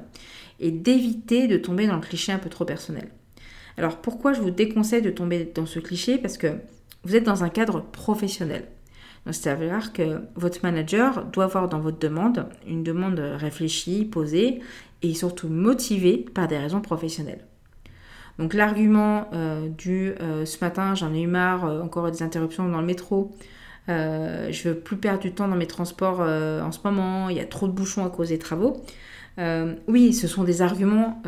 et 0.60 0.72
d'éviter 0.72 1.48
de 1.48 1.58
tomber 1.58 1.88
dans 1.88 1.96
le 1.96 2.02
cliché 2.02 2.32
un 2.34 2.38
peu 2.38 2.50
trop 2.50 2.66
personnel. 2.66 3.08
Alors 3.78 3.98
pourquoi 3.98 4.34
je 4.34 4.42
vous 4.42 4.52
déconseille 4.52 5.02
de 5.02 5.10
tomber 5.10 5.50
dans 5.56 5.66
ce 5.66 5.80
cliché? 5.80 6.18
Parce 6.18 6.38
que 6.38 6.48
vous 7.04 7.16
êtes 7.16 7.24
dans 7.24 7.44
un 7.44 7.50
cadre 7.50 7.82
professionnel. 7.82 8.66
C'est-à-dire 9.28 9.94
que 9.94 10.22
votre 10.36 10.60
manager 10.64 11.26
doit 11.26 11.44
avoir 11.44 11.70
dans 11.70 11.80
votre 11.80 12.00
demande 12.00 12.48
une 12.68 12.84
demande 12.84 13.20
réfléchie, 13.20 14.06
posée 14.06 14.62
et 15.04 15.14
surtout 15.14 15.48
motivée 15.48 16.26
par 16.34 16.48
des 16.48 16.58
raisons 16.58 16.82
professionnelles. 16.82 17.46
Donc 18.40 18.54
l'argument 18.54 19.28
euh, 19.34 19.70
du 19.70 20.14
euh, 20.20 20.46
ce 20.46 20.64
matin 20.64 20.96
j'en 20.96 21.14
ai 21.14 21.22
eu 21.22 21.28
marre, 21.28 21.66
euh, 21.66 21.82
encore 21.82 22.10
des 22.10 22.24
interruptions 22.24 22.68
dans 22.68 22.80
le 22.80 22.88
métro, 22.88 23.32
je 23.88 24.70
veux 24.70 24.76
plus 24.76 24.96
perdre 24.96 25.20
du 25.20 25.34
temps 25.34 25.50
dans 25.50 25.58
mes 25.58 25.68
transports 25.68 26.22
en 26.22 26.72
ce 26.72 26.80
moment, 26.86 27.28
il 27.28 27.36
y 27.36 27.42
a 27.42 27.46
trop 27.46 27.68
de 27.68 27.74
bouchons 27.74 28.06
à 28.06 28.10
cause 28.10 28.30
des 28.30 28.40
travaux. 28.40 28.82
Oui, 29.88 30.14
ce 30.14 30.28
sont 30.28 30.46
des 30.46 30.62
arguments 30.62 31.22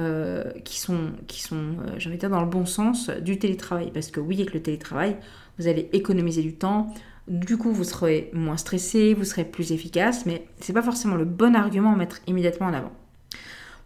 qui 0.64 0.80
sont, 0.80 1.12
qui 1.28 1.42
sont 1.42 1.76
j'ai 1.98 2.08
envie 2.08 2.16
de 2.16 2.22
dire, 2.22 2.30
dans 2.30 2.40
le 2.40 2.48
bon 2.48 2.66
sens 2.66 3.10
du 3.10 3.38
télétravail. 3.38 3.92
Parce 3.94 4.12
que 4.12 4.22
oui, 4.22 4.36
avec 4.38 4.54
le 4.54 4.62
télétravail, 4.62 5.18
vous 5.60 5.68
allez 5.68 5.90
économiser 5.92 6.42
du 6.42 6.56
temps. 6.56 6.94
Du 7.28 7.58
coup, 7.58 7.72
vous 7.72 7.84
serez 7.84 8.30
moins 8.34 8.58
stressé, 8.58 9.14
vous 9.14 9.24
serez 9.24 9.46
plus 9.46 9.72
efficace, 9.72 10.26
mais 10.26 10.46
ce 10.60 10.72
n'est 10.72 10.74
pas 10.74 10.82
forcément 10.82 11.16
le 11.16 11.26
bon 11.26 11.56
argument 11.56 11.94
à 11.94 11.96
mettre 11.96 12.20
immédiatement 12.28 12.68
en 12.68 12.74
avant. 12.74 12.92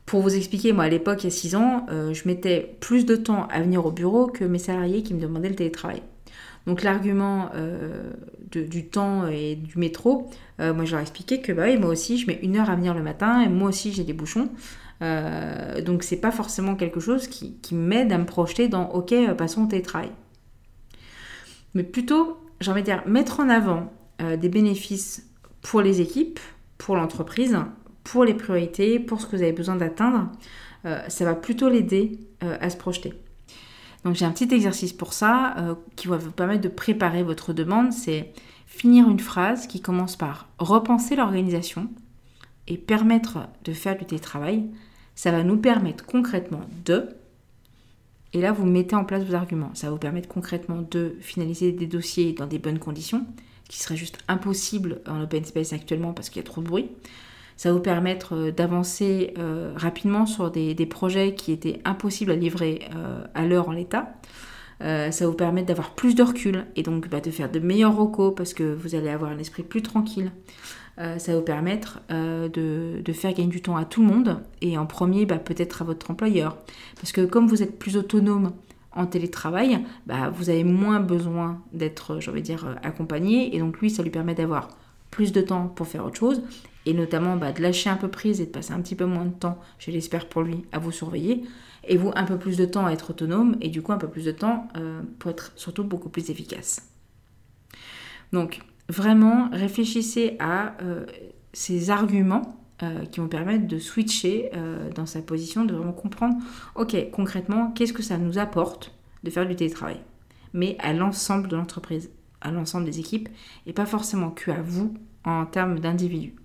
Pour 0.06 0.22
vous 0.22 0.36
expliquer, 0.36 0.74
moi 0.74 0.86
à 0.86 0.90
l'époque, 0.90 1.24
il 1.24 1.26
y 1.26 1.28
a 1.28 1.32
6 1.32 1.56
ans, 1.56 1.86
je 1.90 2.28
mettais 2.28 2.78
plus 2.80 3.06
de 3.06 3.16
temps 3.16 3.48
à 3.52 3.62
venir 3.62 3.86
au 3.86 3.92
bureau 3.92 4.28
que 4.28 4.46
mes 4.46 4.58
salariés 4.58 5.04
qui 5.04 5.14
me 5.14 5.20
demandaient 5.20 5.50
le 5.50 5.56
télétravail. 5.56 6.02
Donc 6.68 6.84
l'argument 6.84 7.50
euh, 7.56 8.12
du 8.52 8.88
temps 8.88 9.26
et 9.26 9.56
du 9.56 9.80
métro, 9.80 10.30
euh, 10.60 10.74
moi 10.74 10.84
je 10.84 10.92
leur 10.92 11.00
ai 11.00 11.04
expliqué 11.04 11.40
que 11.40 11.54
bah 11.54 11.64
oui, 11.66 11.78
moi 11.78 11.90
aussi 11.90 12.18
je 12.18 12.28
mets 12.28 12.40
une 12.44 12.58
heure 12.58 12.70
à 12.70 12.76
venir 12.76 12.94
le 12.94 13.02
matin 13.02 13.42
et 13.42 13.48
moi 13.48 13.70
aussi 13.70 13.94
j'ai 13.94 14.04
des 14.04 14.12
bouchons. 14.12 14.50
Euh, 15.02 15.82
donc 15.82 16.04
c'est 16.04 16.18
pas 16.18 16.32
forcément 16.32 16.76
quelque 16.76 17.00
chose 17.00 17.28
qui, 17.28 17.56
m'aide 17.72 18.12
à 18.12 18.18
me 18.18 18.26
projeter 18.26 18.68
dans 18.68 18.90
ok 18.90 19.16
passons 19.38 19.64
au 19.64 19.68
télétravail. 19.68 20.12
Mais 21.74 21.84
plutôt, 21.84 22.38
j'ai 22.60 22.72
envie 22.72 22.82
de 22.82 22.86
dire, 22.86 23.04
mettre 23.06 23.40
en 23.40 23.50
avant 23.50 23.92
des 24.20 24.50
bénéfices 24.50 25.30
pour 25.62 25.82
les 25.82 26.02
équipes, 26.02 26.40
pour 26.78 26.96
l'entreprise, 26.96 27.58
pour 28.04 28.24
les 28.24 28.34
priorités, 28.34 29.00
pour 29.00 29.22
ce 29.22 29.28
que 29.28 29.36
vous 29.36 29.44
avez 29.44 29.52
besoin 29.52 29.76
d'atteindre, 29.76 30.32
ça 31.08 31.26
va 31.26 31.36
plutôt 31.36 31.70
l'aider 31.70 32.20
à 32.42 32.70
se 32.70 32.78
projeter. 32.78 33.14
Donc 34.04 34.16
j'ai 34.16 34.26
un 34.26 34.32
petit 34.32 34.54
exercice 34.54 34.94
pour 34.94 35.12
ça 35.12 35.56
euh, 35.58 35.76
qui 35.96 36.08
va 36.08 36.16
vous 36.16 36.32
permettre 36.32 36.62
de 36.62 36.70
préparer 36.70 37.24
votre 37.24 37.52
demande. 37.52 37.92
C'est 37.92 38.32
finir 38.66 39.10
une 39.10 39.20
phrase 39.20 39.68
qui 39.68 39.82
commence 39.82 40.16
par 40.16 40.48
repenser 40.60 41.18
l'organisation 41.18 41.90
et 42.68 42.78
permettre 42.78 43.40
de 43.66 43.74
faire 43.74 43.98
du 43.98 44.06
télétravail. 44.06 44.70
Ça 45.16 45.32
va 45.32 45.44
nous 45.44 45.58
permettre 45.58 46.06
concrètement 46.06 46.62
de... 46.86 47.10
Et 48.38 48.42
là, 48.42 48.52
vous 48.52 48.68
mettez 48.68 48.96
en 48.96 49.04
place 49.04 49.24
vos 49.24 49.34
arguments. 49.34 49.72
Ça 49.74 49.88
va 49.88 49.94
vous 49.94 49.98
permettre 49.98 50.28
concrètement 50.28 50.86
de 50.92 51.16
finaliser 51.22 51.72
des 51.72 51.88
dossiers 51.88 52.34
dans 52.34 52.46
des 52.46 52.60
bonnes 52.60 52.78
conditions, 52.78 53.26
qui 53.68 53.80
seraient 53.80 53.96
juste 53.96 54.20
impossibles 54.28 55.02
en 55.08 55.24
open 55.24 55.44
space 55.44 55.74
actuellement 55.74 56.14
parce 56.14 56.30
qu'il 56.30 56.40
y 56.40 56.46
a 56.46 56.48
trop 56.48 56.62
de 56.62 56.68
bruit. 56.68 56.92
Ça 57.56 57.70
va 57.70 57.74
vous 57.74 57.82
permettre 57.82 58.36
euh, 58.36 58.52
d'avancer 58.52 59.34
euh, 59.40 59.74
rapidement 59.76 60.28
sur 60.28 60.52
des, 60.52 60.76
projets 60.86 61.34
qui 61.34 61.52
étaient 61.52 61.82
impossibles 61.84 62.30
à 62.30 62.36
livrer 62.36 62.82
euh, 62.96 63.24
à 63.34 63.48
l'heure 63.48 63.70
en 63.70 63.72
l'état. 63.72 64.14
Ça 64.80 65.10
va 65.10 65.28
vous 65.28 65.34
permettre 65.34 65.68
d'avoir 65.68 65.92
plus 65.92 66.16
de 66.16 66.24
recul 66.24 66.66
et 66.76 66.84
donc 66.84 67.10
bah, 67.10 67.20
de 67.20 67.32
faire 67.32 67.52
de 67.52 67.60
meilleurs 67.60 67.96
recos 67.96 68.34
parce 68.36 68.54
que 68.54 68.74
vous 68.74 68.96
allez 68.96 69.10
avoir 69.10 69.32
un 69.32 69.40
esprit 69.40 69.64
plus 69.64 69.82
tranquille. 69.82 70.32
ça 70.98 71.32
va 71.32 71.36
vous 71.36 71.44
permettre 71.44 72.02
de, 72.10 73.14
faire 73.14 73.34
gagner 73.34 73.50
du 73.50 73.62
temps 73.62 73.76
à 73.76 73.86
tout 73.86 74.02
le 74.02 74.08
monde 74.08 74.40
et 74.62 74.78
en 74.78 74.86
premier 74.86 75.26
bah, 75.26 75.40
peut-être 75.40 75.82
à 75.82 75.86
votre 75.86 76.12
employeur. 76.12 76.58
Parce 76.96 77.12
que 77.12 77.22
comme 77.22 77.48
vous 77.48 77.64
êtes 77.64 77.80
plus 77.80 77.98
autonome 77.98 78.54
en 78.92 79.06
télétravail, 79.06 79.84
bah, 80.06 80.30
vous 80.30 80.50
avez 80.50 80.64
moins 80.64 81.00
besoin 81.00 81.62
d'être, 81.74 82.20
je 82.20 82.32
dire, 82.32 82.78
accompagné 82.84 83.56
et 83.56 83.60
donc 83.60 83.80
lui, 83.80 83.90
ça 83.90 84.04
lui 84.04 84.10
permet 84.10 84.36
d'avoir 84.36 84.70
plus 85.12 85.32
de 85.32 85.42
temps 85.42 85.68
pour 85.68 85.88
faire 85.88 86.06
autre 86.06 86.18
chose 86.18 86.42
et 86.88 86.94
notamment 86.94 87.36
bah, 87.36 87.52
de 87.52 87.62
lâcher 87.62 87.90
un 87.90 87.98
peu 87.98 88.08
prise 88.08 88.42
et 88.42 88.46
de 88.46 88.52
passer 88.52 88.72
un 88.74 88.82
petit 88.82 88.96
peu 88.96 89.06
moins 89.06 89.26
de 89.26 89.34
temps, 89.34 89.60
je 89.78 89.92
l'espère 89.92 90.28
pour 90.28 90.42
lui, 90.42 90.64
à 90.72 90.80
vous 90.80 90.92
surveiller, 90.92 91.44
et 91.88 91.98
vous 91.98 92.12
un 92.16 92.26
peu 92.26 92.38
plus 92.38 92.58
de 92.58 92.66
temps 92.66 92.86
à 92.86 92.92
être 92.92 93.12
autonome, 93.12 93.58
et 93.62 93.70
du 93.70 93.82
coup 93.82 93.92
un 93.92 93.98
peu 93.98 94.08
plus 94.08 94.26
de 94.26 94.32
temps 94.32 94.68
euh, 94.78 95.02
pour 95.20 95.32
être 95.32 95.52
surtout 95.56 95.84
beaucoup 95.84 96.10
plus 96.10 96.30
efficace. 96.30 96.90
Donc 98.32 98.62
vraiment 98.90 99.50
réfléchissez 99.52 100.36
à 100.40 100.76
euh, 100.82 101.06
ces 101.54 101.90
arguments 101.90 102.60
euh, 102.84 103.06
qui 103.06 103.20
vont 103.20 103.28
permettre 103.28 103.68
de 103.68 103.80
switcher 103.80 104.52
dans 104.96 105.06
sa 105.06 105.22
position, 105.22 105.66
de 105.66 105.74
vraiment 105.74 105.94
comprendre, 105.94 106.36
ok, 106.76 107.10
concrètement, 107.12 107.72
qu'est-ce 107.72 107.94
que 107.94 108.04
ça 108.04 108.18
nous 108.18 108.38
apporte 108.38 108.94
de 109.24 109.30
faire 109.30 109.48
du 109.48 109.56
télétravail, 109.56 110.00
mais 110.54 110.78
à 110.80 110.94
l'ensemble 110.94 111.48
de 111.48 111.56
l'entreprise, 111.56 112.12
à 112.42 112.52
l'ensemble 112.52 112.86
des 112.86 113.00
équipes, 113.00 113.30
et 113.66 113.74
pas 113.74 113.86
forcément 113.86 114.30
que 114.30 114.52
vous 114.62 114.94
en 115.24 115.46
termes 115.46 115.80
d'individus. 115.80 116.36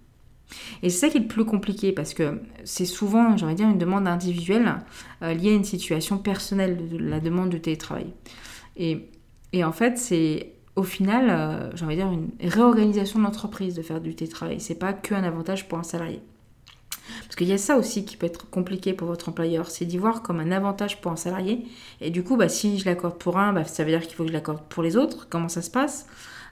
Et 0.83 0.91
c'est 0.91 0.99
ça 0.99 1.09
qui 1.09 1.19
est 1.19 1.21
le 1.21 1.27
plus 1.27 1.45
compliqué 1.45 1.93
parce 1.93 2.15
que 2.15 2.41
c'est 2.65 2.85
souvent, 2.85 3.37
j'aimerais 3.37 3.55
dire, 3.55 3.69
une 3.69 3.79
demande 3.79 4.07
individuelle 4.07 4.77
euh, 5.23 5.35
liée 5.35 5.51
à 5.51 5.55
une 5.55 5.65
situation 5.65 6.19
personnelle 6.19 6.89
de 6.89 6.99
la 6.99 7.21
demande 7.21 7.51
de 7.51 7.59
télétravail. 7.59 8.07
Et, 8.77 9.09
et 9.53 9.65
en 9.65 9.73
fait, 9.73 9.99
c'est 9.99 10.53
au 10.75 10.83
final, 10.83 11.27
euh, 11.31 11.95
dire, 11.95 12.11
une 12.11 12.31
réorganisation 12.41 13.19
de 13.19 13.25
l'entreprise 13.25 13.75
de 13.75 13.83
faire 13.83 14.01
du 14.01 14.15
télétravail. 14.15 14.61
C'est 14.61 14.79
pas 14.79 14.93
qu'un 14.93 15.23
avantage 15.25 15.69
pour 15.69 15.79
un 15.79 15.83
salarié. 15.83 16.21
Parce 17.25 17.37
qu'il 17.37 17.49
y 17.49 17.53
a 17.53 17.59
ça 17.59 17.77
aussi 17.77 18.05
qui 18.05 18.17
peut 18.17 18.27
être 18.27 18.49
compliqué 18.49 18.93
pour 18.93 19.09
votre 19.09 19.29
employeur, 19.29 19.71
c'est 19.71 19.85
d'y 19.85 19.99
voir 19.99 20.23
comme 20.23 20.41
un 20.41 20.51
avantage 20.53 21.01
pour 21.01 21.13
un 21.13 21.17
salarié. 21.17 21.67
Et 22.01 22.11
du 22.11 22.23
coup, 22.23 22.37
bah, 22.37 22.49
si 22.49 22.79
je 22.79 22.85
l'accorde 22.85 23.19
pour 23.19 23.39
un, 23.39 23.53
bah, 23.53 23.65
ça 23.65 23.85
veut 23.85 23.91
dire 23.91 24.03
qu'il 24.03 24.15
faut 24.15 24.23
que 24.23 24.29
je 24.29 24.35
l'accorde 24.35 24.63
pour 24.69 24.83
les 24.83 24.97
autres. 24.97 25.27
Comment 25.29 25.49
ça 25.49 25.63
se 25.63 25.71
passe? 25.71 26.07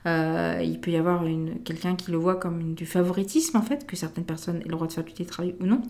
Euh, 0.07 0.61
il 0.63 0.81
peut 0.81 0.91
y 0.91 0.97
avoir 0.97 1.25
quelqu'un 1.65 1.95
qui 1.95 2.11
le 2.11 2.17
voit 2.17 2.37
comme 2.37 2.75
du 2.75 2.87
favoritisme, 2.87 3.57
en 3.57 3.63
fait, 3.63 3.87
que 3.87 3.97
certaines 3.97 4.25
personnes 4.25 4.57
aient 4.57 4.65
le 4.65 4.71
droit 4.71 4.87
de 4.87 4.93
faire 4.93 5.05
du 5.05 5.13
télétravail 5.13 5.55
ou 5.61 5.67
non. 5.67 5.83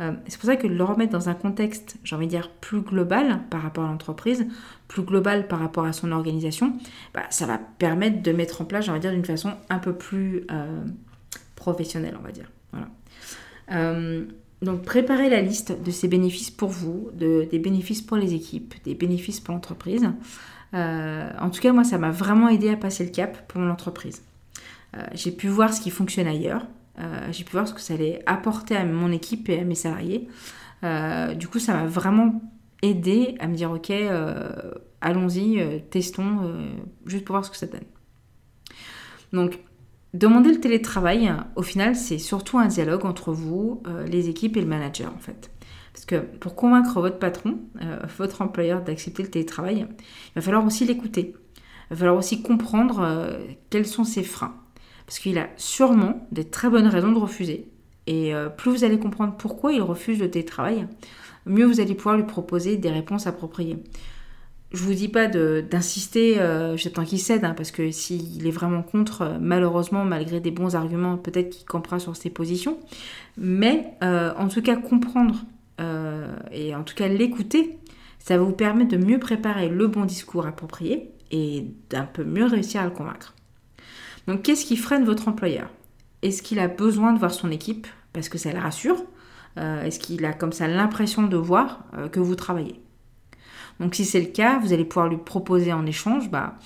Euh, 0.00 0.12
c'est 0.26 0.38
pour 0.38 0.46
ça 0.46 0.56
que 0.56 0.66
le 0.66 0.82
remettre 0.82 1.12
dans 1.12 1.28
un 1.28 1.34
contexte, 1.34 1.96
j'ai 2.02 2.16
envie 2.16 2.26
de 2.26 2.30
dire, 2.30 2.50
plus 2.50 2.80
global 2.80 3.40
par 3.50 3.62
rapport 3.62 3.84
à 3.84 3.88
l'entreprise, 3.88 4.46
plus 4.88 5.02
global 5.02 5.48
par 5.48 5.58
rapport 5.58 5.84
à 5.84 5.92
son 5.92 6.12
organisation, 6.12 6.74
bah, 7.12 7.24
ça 7.30 7.46
va 7.46 7.58
permettre 7.58 8.22
de 8.22 8.32
mettre 8.32 8.62
en 8.62 8.64
place, 8.64 8.86
j'ai 8.86 8.90
envie 8.90 9.00
de 9.00 9.08
dire, 9.08 9.12
d'une 9.12 9.24
façon 9.24 9.52
un 9.68 9.78
peu 9.78 9.94
plus 9.94 10.46
euh, 10.50 10.84
professionnelle, 11.54 12.16
on 12.18 12.22
va 12.22 12.32
dire. 12.32 12.50
Voilà. 12.72 12.88
donc 14.62 14.82
préparez 14.82 15.28
la 15.28 15.42
liste 15.42 15.82
de 15.82 15.90
ces 15.90 16.08
bénéfices 16.08 16.50
pour 16.50 16.70
vous, 16.70 17.10
de, 17.12 17.46
des 17.50 17.58
bénéfices 17.58 18.00
pour 18.00 18.16
les 18.16 18.32
équipes, 18.32 18.74
des 18.84 18.94
bénéfices 18.94 19.40
pour 19.40 19.52
l'entreprise. 19.52 20.08
Euh, 20.74 21.30
en 21.38 21.50
tout 21.50 21.60
cas, 21.60 21.72
moi, 21.72 21.84
ça 21.84 21.98
m'a 21.98 22.10
vraiment 22.10 22.48
aidé 22.48 22.70
à 22.70 22.76
passer 22.76 23.04
le 23.04 23.10
cap 23.10 23.46
pour 23.48 23.60
mon 23.60 23.70
entreprise. 23.70 24.22
Euh, 24.96 25.02
j'ai 25.12 25.32
pu 25.32 25.48
voir 25.48 25.72
ce 25.72 25.80
qui 25.80 25.90
fonctionne 25.90 26.26
ailleurs. 26.26 26.66
Euh, 26.98 27.28
j'ai 27.30 27.44
pu 27.44 27.52
voir 27.52 27.66
ce 27.66 27.74
que 27.74 27.80
ça 27.80 27.94
allait 27.94 28.22
apporter 28.26 28.76
à 28.76 28.84
mon 28.84 29.10
équipe 29.12 29.48
et 29.48 29.60
à 29.60 29.64
mes 29.64 29.74
salariés. 29.74 30.28
du 31.36 31.48
coup, 31.48 31.58
ça 31.58 31.74
m'a 31.74 31.86
vraiment 31.86 32.42
aidé 32.82 33.36
à 33.38 33.46
me 33.46 33.54
dire, 33.54 33.70
ok, 33.70 33.92
allons-y, 35.00 35.82
testons, 35.90 36.56
juste 37.06 37.24
pour 37.24 37.34
voir 37.34 37.44
ce 37.44 37.50
que 37.50 37.56
ça 37.56 37.66
donne. 37.66 37.84
Donc, 39.32 39.60
demander 40.12 40.50
le 40.50 40.60
télétravail, 40.60 41.32
au 41.54 41.62
final, 41.62 41.94
c'est 41.94 42.18
surtout 42.18 42.58
un 42.58 42.66
dialogue 42.66 43.06
entre 43.06 43.32
vous, 43.32 43.80
les 44.08 44.28
équipes 44.28 44.56
et 44.56 44.60
le 44.60 44.66
manager, 44.66 45.12
en 45.14 45.20
fait. 45.20 45.51
Parce 45.92 46.06
que 46.06 46.16
pour 46.16 46.54
convaincre 46.54 47.00
votre 47.00 47.18
patron, 47.18 47.58
euh, 47.82 47.98
votre 48.16 48.42
employeur 48.42 48.82
d'accepter 48.82 49.22
le 49.22 49.30
télétravail, 49.30 49.86
il 49.88 50.34
va 50.34 50.40
falloir 50.40 50.64
aussi 50.64 50.84
l'écouter. 50.84 51.34
Il 51.90 51.90
va 51.90 51.96
falloir 51.96 52.16
aussi 52.16 52.42
comprendre 52.42 53.00
euh, 53.00 53.38
quels 53.70 53.86
sont 53.86 54.04
ses 54.04 54.22
freins. 54.22 54.54
Parce 55.06 55.18
qu'il 55.18 55.38
a 55.38 55.48
sûrement 55.56 56.26
des 56.32 56.44
très 56.44 56.70
bonnes 56.70 56.86
raisons 56.86 57.12
de 57.12 57.18
refuser. 57.18 57.68
Et 58.06 58.34
euh, 58.34 58.48
plus 58.48 58.70
vous 58.70 58.84
allez 58.84 58.98
comprendre 58.98 59.34
pourquoi 59.36 59.72
il 59.72 59.82
refuse 59.82 60.18
le 60.18 60.30
télétravail, 60.30 60.88
mieux 61.44 61.66
vous 61.66 61.80
allez 61.80 61.94
pouvoir 61.94 62.16
lui 62.16 62.24
proposer 62.24 62.76
des 62.78 62.90
réponses 62.90 63.26
appropriées. 63.26 63.78
je 64.72 64.82
vous 64.82 64.94
dis 64.94 65.08
pas 65.08 65.26
d'insister, 65.26 66.36
j'attends 66.76 67.04
qu'il 67.04 67.18
cède, 67.18 67.44
hein, 67.44 67.54
parce 67.54 67.70
que 67.70 67.90
s'il 67.90 68.46
est 68.46 68.50
vraiment 68.50 68.82
contre, 68.82 69.36
malheureusement, 69.40 70.04
malgré 70.04 70.40
des 70.40 70.50
bons 70.50 70.74
arguments, 70.74 71.16
peut-être 71.16 71.50
qu'il 71.50 71.66
campera 71.66 71.98
sur 71.98 72.16
ses 72.16 72.30
positions. 72.30 72.78
Mais 73.36 73.94
en 74.00 74.48
tout 74.48 74.62
cas, 74.62 74.76
comprendre 74.76 75.44
et 75.78 76.74
en 76.74 76.82
tout 76.84 76.94
cas 76.94 77.08
l'écouter, 77.08 77.78
ça 78.18 78.36
va 78.36 78.44
vous 78.44 78.52
permettre 78.52 78.96
de 78.96 79.04
mieux 79.04 79.18
préparer 79.18 79.68
le 79.68 79.86
bon 79.88 80.04
discours 80.04 80.46
approprié 80.46 81.10
et 81.30 81.66
d'un 81.90 82.04
peu 82.04 82.24
mieux 82.24 82.46
réussir 82.46 82.80
à 82.80 82.84
le 82.84 82.90
convaincre. 82.90 83.34
Donc, 84.28 84.42
qu'est-ce 84.42 84.64
qui 84.64 84.76
freine 84.76 85.04
votre 85.04 85.28
employeur? 85.28 85.68
Est-ce 86.22 86.42
qu'il 86.42 86.60
a 86.60 86.68
besoin 86.68 87.12
de 87.12 87.18
voir 87.18 87.32
son 87.32 87.50
équipe 87.50 87.86
parce 88.12 88.28
que 88.28 88.38
ça 88.38 88.52
le 88.52 88.60
rassure? 88.60 89.02
Est-ce 89.56 89.98
qu'il 89.98 90.24
a 90.24 90.32
comme 90.32 90.52
ça 90.52 90.68
l'impression 90.68 91.24
de 91.24 91.36
voir 91.36 91.84
que 92.12 92.20
vous 92.20 92.36
travaillez? 92.36 92.80
Donc 93.80 93.94
si 93.94 94.04
c'est 94.04 94.20
le 94.20 94.26
cas, 94.26 94.58
vous 94.58 94.72
allez 94.72 94.84
pouvoir 94.84 95.08
lui 95.08 95.16
proposer 95.16 95.72
en 95.72 95.84
échange, 95.86 96.30
bah, 96.30 96.58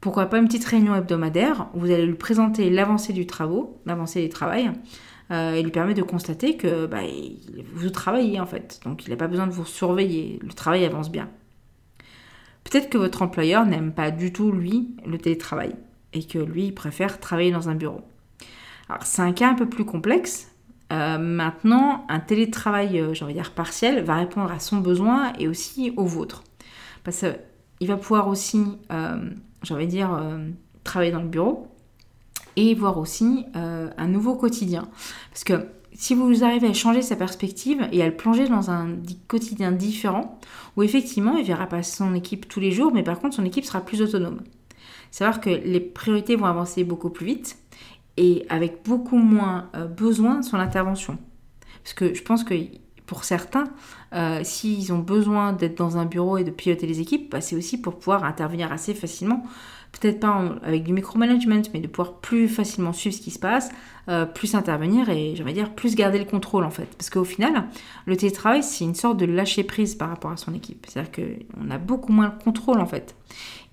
pourquoi 0.00 0.26
pas 0.26 0.38
une 0.38 0.46
petite 0.46 0.64
réunion 0.64 0.94
hebdomadaire 0.94 1.68
où 1.74 1.80
vous 1.80 1.90
allez 1.90 2.06
lui 2.06 2.14
présenter 2.14 2.70
l'avancée 2.70 3.12
du 3.12 3.26
travail, 3.26 4.72
euh, 5.30 5.54
et 5.54 5.62
lui 5.62 5.70
permettre 5.70 6.00
de 6.00 6.04
constater 6.04 6.56
que 6.56 6.86
bah, 6.86 7.00
vous 7.74 7.90
travaillez 7.90 8.40
en 8.40 8.46
fait. 8.46 8.80
Donc 8.84 9.06
il 9.06 9.10
n'a 9.10 9.16
pas 9.16 9.28
besoin 9.28 9.46
de 9.46 9.52
vous 9.52 9.64
surveiller, 9.64 10.38
le 10.42 10.52
travail 10.52 10.84
avance 10.84 11.10
bien. 11.10 11.28
Peut-être 12.64 12.90
que 12.90 12.98
votre 12.98 13.22
employeur 13.22 13.66
n'aime 13.66 13.92
pas 13.92 14.10
du 14.10 14.32
tout, 14.32 14.52
lui, 14.52 14.96
le 15.04 15.18
télétravail, 15.18 15.74
et 16.12 16.24
que 16.24 16.38
lui, 16.38 16.66
il 16.66 16.74
préfère 16.74 17.20
travailler 17.20 17.50
dans 17.50 17.68
un 17.68 17.74
bureau. 17.74 18.02
Alors 18.88 19.04
c'est 19.04 19.22
un 19.22 19.32
cas 19.32 19.50
un 19.50 19.54
peu 19.54 19.68
plus 19.68 19.84
complexe. 19.84 20.48
Euh, 20.92 21.16
maintenant, 21.18 22.04
un 22.08 22.20
télétravail, 22.20 23.00
euh, 23.00 23.14
j'ai 23.14 23.24
envie 23.24 23.34
de 23.34 23.38
dire 23.38 23.52
partiel, 23.52 24.04
va 24.04 24.16
répondre 24.16 24.52
à 24.52 24.58
son 24.58 24.78
besoin 24.78 25.32
et 25.38 25.48
aussi 25.48 25.92
au 25.96 26.04
vôtre. 26.04 26.44
Parce 27.02 27.24
qu'il 27.78 27.88
va 27.88 27.96
pouvoir 27.96 28.28
aussi, 28.28 28.62
euh, 28.90 29.30
j'ai 29.62 29.74
envie 29.74 29.86
de 29.86 29.90
dire, 29.90 30.20
travailler 30.84 31.12
dans 31.12 31.22
le 31.22 31.28
bureau 31.28 31.71
et 32.56 32.74
voir 32.74 32.98
aussi 32.98 33.46
euh, 33.56 33.90
un 33.96 34.08
nouveau 34.08 34.34
quotidien. 34.34 34.88
Parce 35.30 35.44
que 35.44 35.66
si 35.94 36.14
vous 36.14 36.44
arrivez 36.44 36.68
à 36.68 36.72
changer 36.72 37.02
sa 37.02 37.16
perspective 37.16 37.86
et 37.92 38.02
à 38.02 38.06
le 38.06 38.16
plonger 38.16 38.48
dans 38.48 38.70
un 38.70 38.96
quotidien 39.28 39.72
différent, 39.72 40.38
où 40.76 40.82
effectivement 40.82 41.36
il 41.36 41.44
verra 41.44 41.66
pas 41.66 41.82
son 41.82 42.14
équipe 42.14 42.48
tous 42.48 42.60
les 42.60 42.70
jours, 42.70 42.92
mais 42.92 43.02
par 43.02 43.20
contre 43.20 43.36
son 43.36 43.44
équipe 43.44 43.64
sera 43.64 43.80
plus 43.80 44.00
autonome. 44.00 44.40
Savoir 45.10 45.40
que 45.40 45.50
les 45.50 45.80
priorités 45.80 46.36
vont 46.36 46.46
avancer 46.46 46.84
beaucoup 46.84 47.10
plus 47.10 47.26
vite 47.26 47.58
et 48.16 48.46
avec 48.48 48.82
beaucoup 48.84 49.18
moins 49.18 49.70
besoin 49.96 50.40
de 50.40 50.44
son 50.44 50.56
intervention. 50.56 51.18
Parce 51.82 51.94
que 51.94 52.14
je 52.14 52.22
pense 52.22 52.44
que 52.44 52.54
pour 53.06 53.24
certains, 53.24 53.64
euh, 54.14 54.40
s'ils 54.42 54.92
ont 54.92 54.98
besoin 54.98 55.52
d'être 55.52 55.76
dans 55.76 55.98
un 55.98 56.06
bureau 56.06 56.38
et 56.38 56.44
de 56.44 56.50
piloter 56.50 56.86
les 56.86 57.00
équipes, 57.00 57.30
bah, 57.30 57.42
c'est 57.42 57.56
aussi 57.56 57.80
pour 57.80 57.98
pouvoir 57.98 58.24
intervenir 58.24 58.72
assez 58.72 58.94
facilement. 58.94 59.42
Peut-être 59.92 60.20
pas 60.20 60.56
avec 60.62 60.84
du 60.84 60.92
micromanagement, 60.92 61.62
mais 61.74 61.80
de 61.80 61.86
pouvoir 61.86 62.14
plus 62.14 62.48
facilement 62.48 62.92
suivre 62.92 63.14
ce 63.14 63.20
qui 63.20 63.30
se 63.30 63.38
passe, 63.38 63.70
euh, 64.08 64.26
plus 64.26 64.54
intervenir 64.54 65.10
et, 65.10 65.34
j'aimerais 65.36 65.52
dire, 65.52 65.74
plus 65.74 65.94
garder 65.94 66.18
le 66.18 66.24
contrôle 66.24 66.64
en 66.64 66.70
fait. 66.70 66.88
Parce 66.96 67.10
qu'au 67.10 67.24
final, 67.24 67.66
le 68.06 68.16
télétravail, 68.16 68.62
c'est 68.62 68.84
une 68.84 68.94
sorte 68.94 69.18
de 69.18 69.26
lâcher 69.26 69.64
prise 69.64 69.94
par 69.94 70.08
rapport 70.08 70.32
à 70.32 70.36
son 70.36 70.54
équipe. 70.54 70.86
C'est-à-dire 70.88 71.12
qu'on 71.12 71.70
a 71.70 71.78
beaucoup 71.78 72.12
moins 72.12 72.34
le 72.36 72.44
contrôle 72.44 72.80
en 72.80 72.86
fait. 72.86 73.14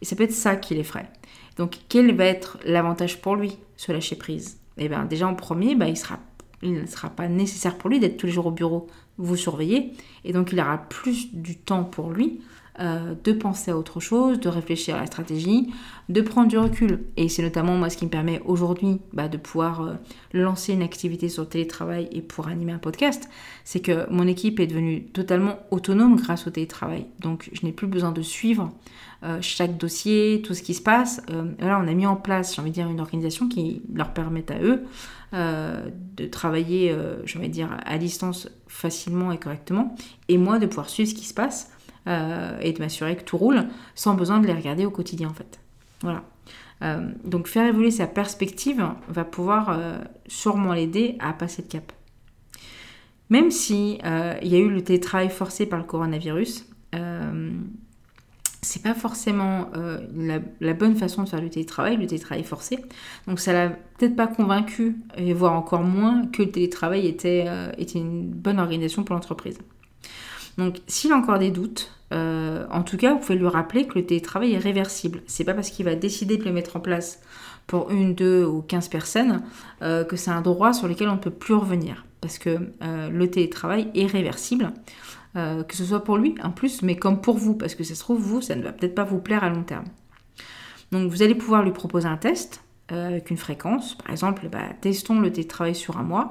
Et 0.01 0.05
ça 0.05 0.15
peut 0.15 0.23
être 0.23 0.33
ça 0.33 0.55
qui 0.55 0.75
l'effraie. 0.75 1.09
Donc, 1.57 1.77
quel 1.89 2.15
va 2.15 2.25
être 2.25 2.57
l'avantage 2.63 3.21
pour 3.21 3.35
lui, 3.35 3.57
ce 3.75 3.91
lâcher 3.91 4.15
prise? 4.15 4.59
Eh 4.77 4.87
bien, 4.87 5.05
déjà 5.05 5.27
en 5.27 5.35
premier, 5.35 5.75
bah, 5.75 5.87
il 5.87 5.97
sera 5.97 6.19
il 6.61 6.73
ne 6.73 6.85
sera 6.85 7.09
pas 7.09 7.27
nécessaire 7.27 7.77
pour 7.77 7.89
lui 7.89 7.99
d'être 7.99 8.17
tous 8.17 8.25
les 8.25 8.31
jours 8.31 8.47
au 8.47 8.51
bureau, 8.51 8.87
vous 9.17 9.35
surveiller, 9.35 9.93
et 10.25 10.33
donc 10.33 10.51
il 10.51 10.59
aura 10.59 10.77
plus 10.77 11.33
du 11.33 11.57
temps 11.57 11.83
pour 11.83 12.11
lui 12.11 12.41
euh, 12.79 13.13
de 13.25 13.33
penser 13.33 13.71
à 13.71 13.77
autre 13.77 13.99
chose, 13.99 14.39
de 14.39 14.47
réfléchir 14.47 14.95
à 14.95 15.01
la 15.01 15.05
stratégie, 15.05 15.67
de 16.07 16.21
prendre 16.21 16.47
du 16.47 16.57
recul. 16.57 17.03
Et 17.17 17.27
c'est 17.27 17.41
notamment 17.41 17.75
moi 17.75 17.89
ce 17.89 17.97
qui 17.97 18.05
me 18.05 18.09
permet 18.09 18.41
aujourd'hui 18.45 19.01
bah, 19.11 19.27
de 19.27 19.35
pouvoir 19.35 19.81
euh, 19.81 19.93
lancer 20.31 20.71
une 20.71 20.81
activité 20.81 21.27
sur 21.27 21.49
télétravail 21.49 22.07
et 22.13 22.21
pour 22.21 22.47
animer 22.47 22.71
un 22.71 22.77
podcast, 22.77 23.29
c'est 23.65 23.81
que 23.81 24.09
mon 24.09 24.27
équipe 24.27 24.61
est 24.61 24.67
devenue 24.67 25.03
totalement 25.07 25.59
autonome 25.71 26.15
grâce 26.15 26.47
au 26.47 26.51
télétravail. 26.51 27.05
Donc 27.19 27.49
je 27.51 27.65
n'ai 27.65 27.73
plus 27.73 27.87
besoin 27.87 28.13
de 28.13 28.21
suivre 28.21 28.71
euh, 29.23 29.39
chaque 29.41 29.75
dossier, 29.77 30.41
tout 30.41 30.53
ce 30.53 30.63
qui 30.63 30.73
se 30.73 30.81
passe. 30.81 31.21
là, 31.59 31.81
on 31.83 31.87
a 31.87 31.93
mis 31.93 32.05
en 32.05 32.15
place, 32.15 32.55
j'ai 32.55 32.61
envie 32.61 32.71
de 32.71 32.75
dire, 32.75 32.89
une 32.89 33.01
organisation 33.01 33.49
qui 33.49 33.81
leur 33.93 34.13
permet 34.13 34.45
à 34.49 34.61
eux 34.61 34.83
de 35.33 36.25
travailler, 36.25 36.95
j'ai 37.25 37.37
envie 37.37 37.49
de 37.49 37.53
dire, 37.53 37.77
à 37.85 37.97
distance 37.97 38.49
facilement 38.67 39.31
et 39.31 39.37
correctement, 39.37 39.95
et 40.27 40.37
moi 40.37 40.59
de 40.59 40.65
pouvoir 40.65 40.89
suivre 40.89 41.09
ce 41.09 41.13
qui 41.13 41.25
se 41.25 41.35
passe 41.35 41.69
euh, 41.69 41.78
et 42.07 42.73
de 42.73 42.79
m'assurer 42.79 43.15
que 43.15 43.23
tout 43.23 43.37
roule 43.37 43.67
sans 43.93 44.15
besoin 44.15 44.39
de 44.39 44.47
les 44.47 44.53
regarder 44.53 44.85
au 44.85 44.91
quotidien 44.91 45.29
en 45.29 45.33
fait. 45.33 45.59
Voilà. 46.01 46.23
Euh, 46.81 47.11
donc 47.25 47.47
faire 47.47 47.65
évoluer 47.65 47.91
sa 47.91 48.07
perspective 48.07 48.83
va 49.09 49.25
pouvoir 49.25 49.69
euh, 49.69 49.97
sûrement 50.27 50.73
l'aider 50.73 51.17
à 51.19 51.33
passer 51.33 51.61
le 51.61 51.67
cap. 51.67 51.91
Même 53.29 53.51
si 53.51 53.99
il 54.41 54.47
y 54.47 54.55
a 54.55 54.59
eu 54.59 54.69
le 54.69 54.83
télétravail 54.83 55.29
forcé 55.29 55.67
par 55.67 55.77
le 55.77 55.85
coronavirus, 55.85 56.65
c'est 58.63 58.81
pas 58.81 58.95
forcément 58.95 59.69
la, 60.15 60.73
bonne 60.73 60.95
façon 60.95 61.21
de 61.25 61.29
faire 61.29 61.39
le 61.39 61.51
télétravail, 61.51 61.97
le 61.97 62.07
télétravail 62.07 62.43
forcé. 62.43 62.79
Donc 63.27 63.39
ça 63.39 63.53
l'a 63.53 63.69
peut-être 63.69 64.15
pas 64.15 64.25
convaincu, 64.25 64.95
et 65.15 65.31
voire 65.33 65.53
encore 65.53 65.83
moins, 65.83 66.25
que 66.25 66.41
le 66.41 66.49
télétravail 66.49 67.05
était, 67.05 67.45
était 67.77 67.99
une 67.99 68.31
bonne 68.31 68.57
organisation 68.57 69.03
pour 69.03 69.13
l'entreprise. 69.13 69.59
Donc 70.57 70.77
s'il 70.87 71.11
a 71.11 71.15
encore 71.15 71.39
des 71.39 71.51
doutes, 71.51 71.91
euh, 72.11 72.65
en 72.71 72.83
tout 72.83 72.97
cas, 72.97 73.13
vous 73.13 73.19
pouvez 73.19 73.37
lui 73.37 73.47
rappeler 73.47 73.85
que 73.87 73.97
le 73.99 74.05
télétravail 74.05 74.53
est 74.53 74.59
réversible. 74.59 75.21
C'est 75.27 75.43
pas 75.43 75.53
parce 75.53 75.69
qu'il 75.69 75.85
va 75.85 75.95
décider 75.95 76.37
de 76.37 76.43
le 76.43 76.51
mettre 76.51 76.77
en 76.77 76.79
place 76.79 77.21
pour 77.67 77.91
une, 77.91 78.15
deux 78.15 78.43
ou 78.45 78.61
quinze 78.61 78.87
personnes 78.87 79.43
euh, 79.81 80.03
que 80.03 80.15
c'est 80.15 80.31
un 80.31 80.41
droit 80.41 80.73
sur 80.73 80.87
lequel 80.87 81.09
on 81.09 81.13
ne 81.13 81.19
peut 81.19 81.29
plus 81.29 81.53
revenir. 81.53 82.05
Parce 82.21 82.39
que 82.39 82.57
euh, 82.81 83.09
le 83.09 83.29
télétravail 83.29 83.89
est 83.95 84.05
réversible, 84.05 84.73
que 85.35 85.75
ce 85.75 85.85
soit 85.85 86.03
pour 86.03 86.17
lui 86.17 86.35
en 86.43 86.49
plus, 86.49 86.81
mais 86.81 86.97
comme 86.97 87.21
pour 87.21 87.37
vous, 87.37 87.53
parce 87.53 87.75
que 87.75 87.83
ça 87.83 87.95
se 87.95 87.99
trouve, 87.99 88.19
vous, 88.19 88.41
ça 88.41 88.55
ne 88.55 88.63
va 88.63 88.73
peut-être 88.73 88.95
pas 88.95 89.05
vous 89.05 89.19
plaire 89.19 89.43
à 89.43 89.49
long 89.49 89.63
terme. 89.63 89.85
Donc 90.91 91.09
vous 91.09 91.21
allez 91.21 91.35
pouvoir 91.35 91.63
lui 91.63 91.71
proposer 91.71 92.07
un 92.07 92.17
test 92.17 92.61
avec 92.89 93.29
une 93.29 93.37
fréquence. 93.37 93.95
Par 93.95 94.09
exemple, 94.09 94.49
bah, 94.51 94.63
testons 94.81 95.19
le 95.19 95.31
télétravail 95.31 95.75
sur 95.75 95.97
un 95.97 96.03
mois 96.03 96.29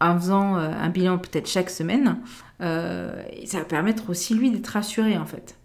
en 0.00 0.18
faisant 0.18 0.56
euh, 0.56 0.70
un 0.70 0.88
bilan 0.88 1.18
peut-être 1.18 1.48
chaque 1.48 1.70
semaine, 1.70 2.18
euh, 2.60 3.22
ça 3.44 3.58
va 3.58 3.64
permettre 3.64 4.10
aussi 4.10 4.34
lui 4.34 4.50
d'être 4.50 4.68
rassuré 4.68 5.16
en 5.16 5.26
fait. 5.26 5.56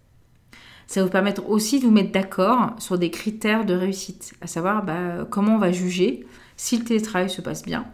Ça 0.86 1.00
va 1.00 1.06
vous 1.06 1.12
permettre 1.12 1.48
aussi 1.48 1.80
de 1.80 1.84
vous 1.84 1.90
mettre 1.90 2.12
d'accord 2.12 2.76
sur 2.78 2.98
des 2.98 3.10
critères 3.10 3.64
de 3.64 3.74
réussite, 3.74 4.34
à 4.40 4.46
savoir 4.46 4.84
bah, 4.84 5.26
comment 5.28 5.56
on 5.56 5.58
va 5.58 5.72
juger 5.72 6.24
si 6.56 6.78
le 6.78 6.84
télétravail 6.84 7.28
se 7.28 7.40
passe 7.40 7.64
bien. 7.64 7.86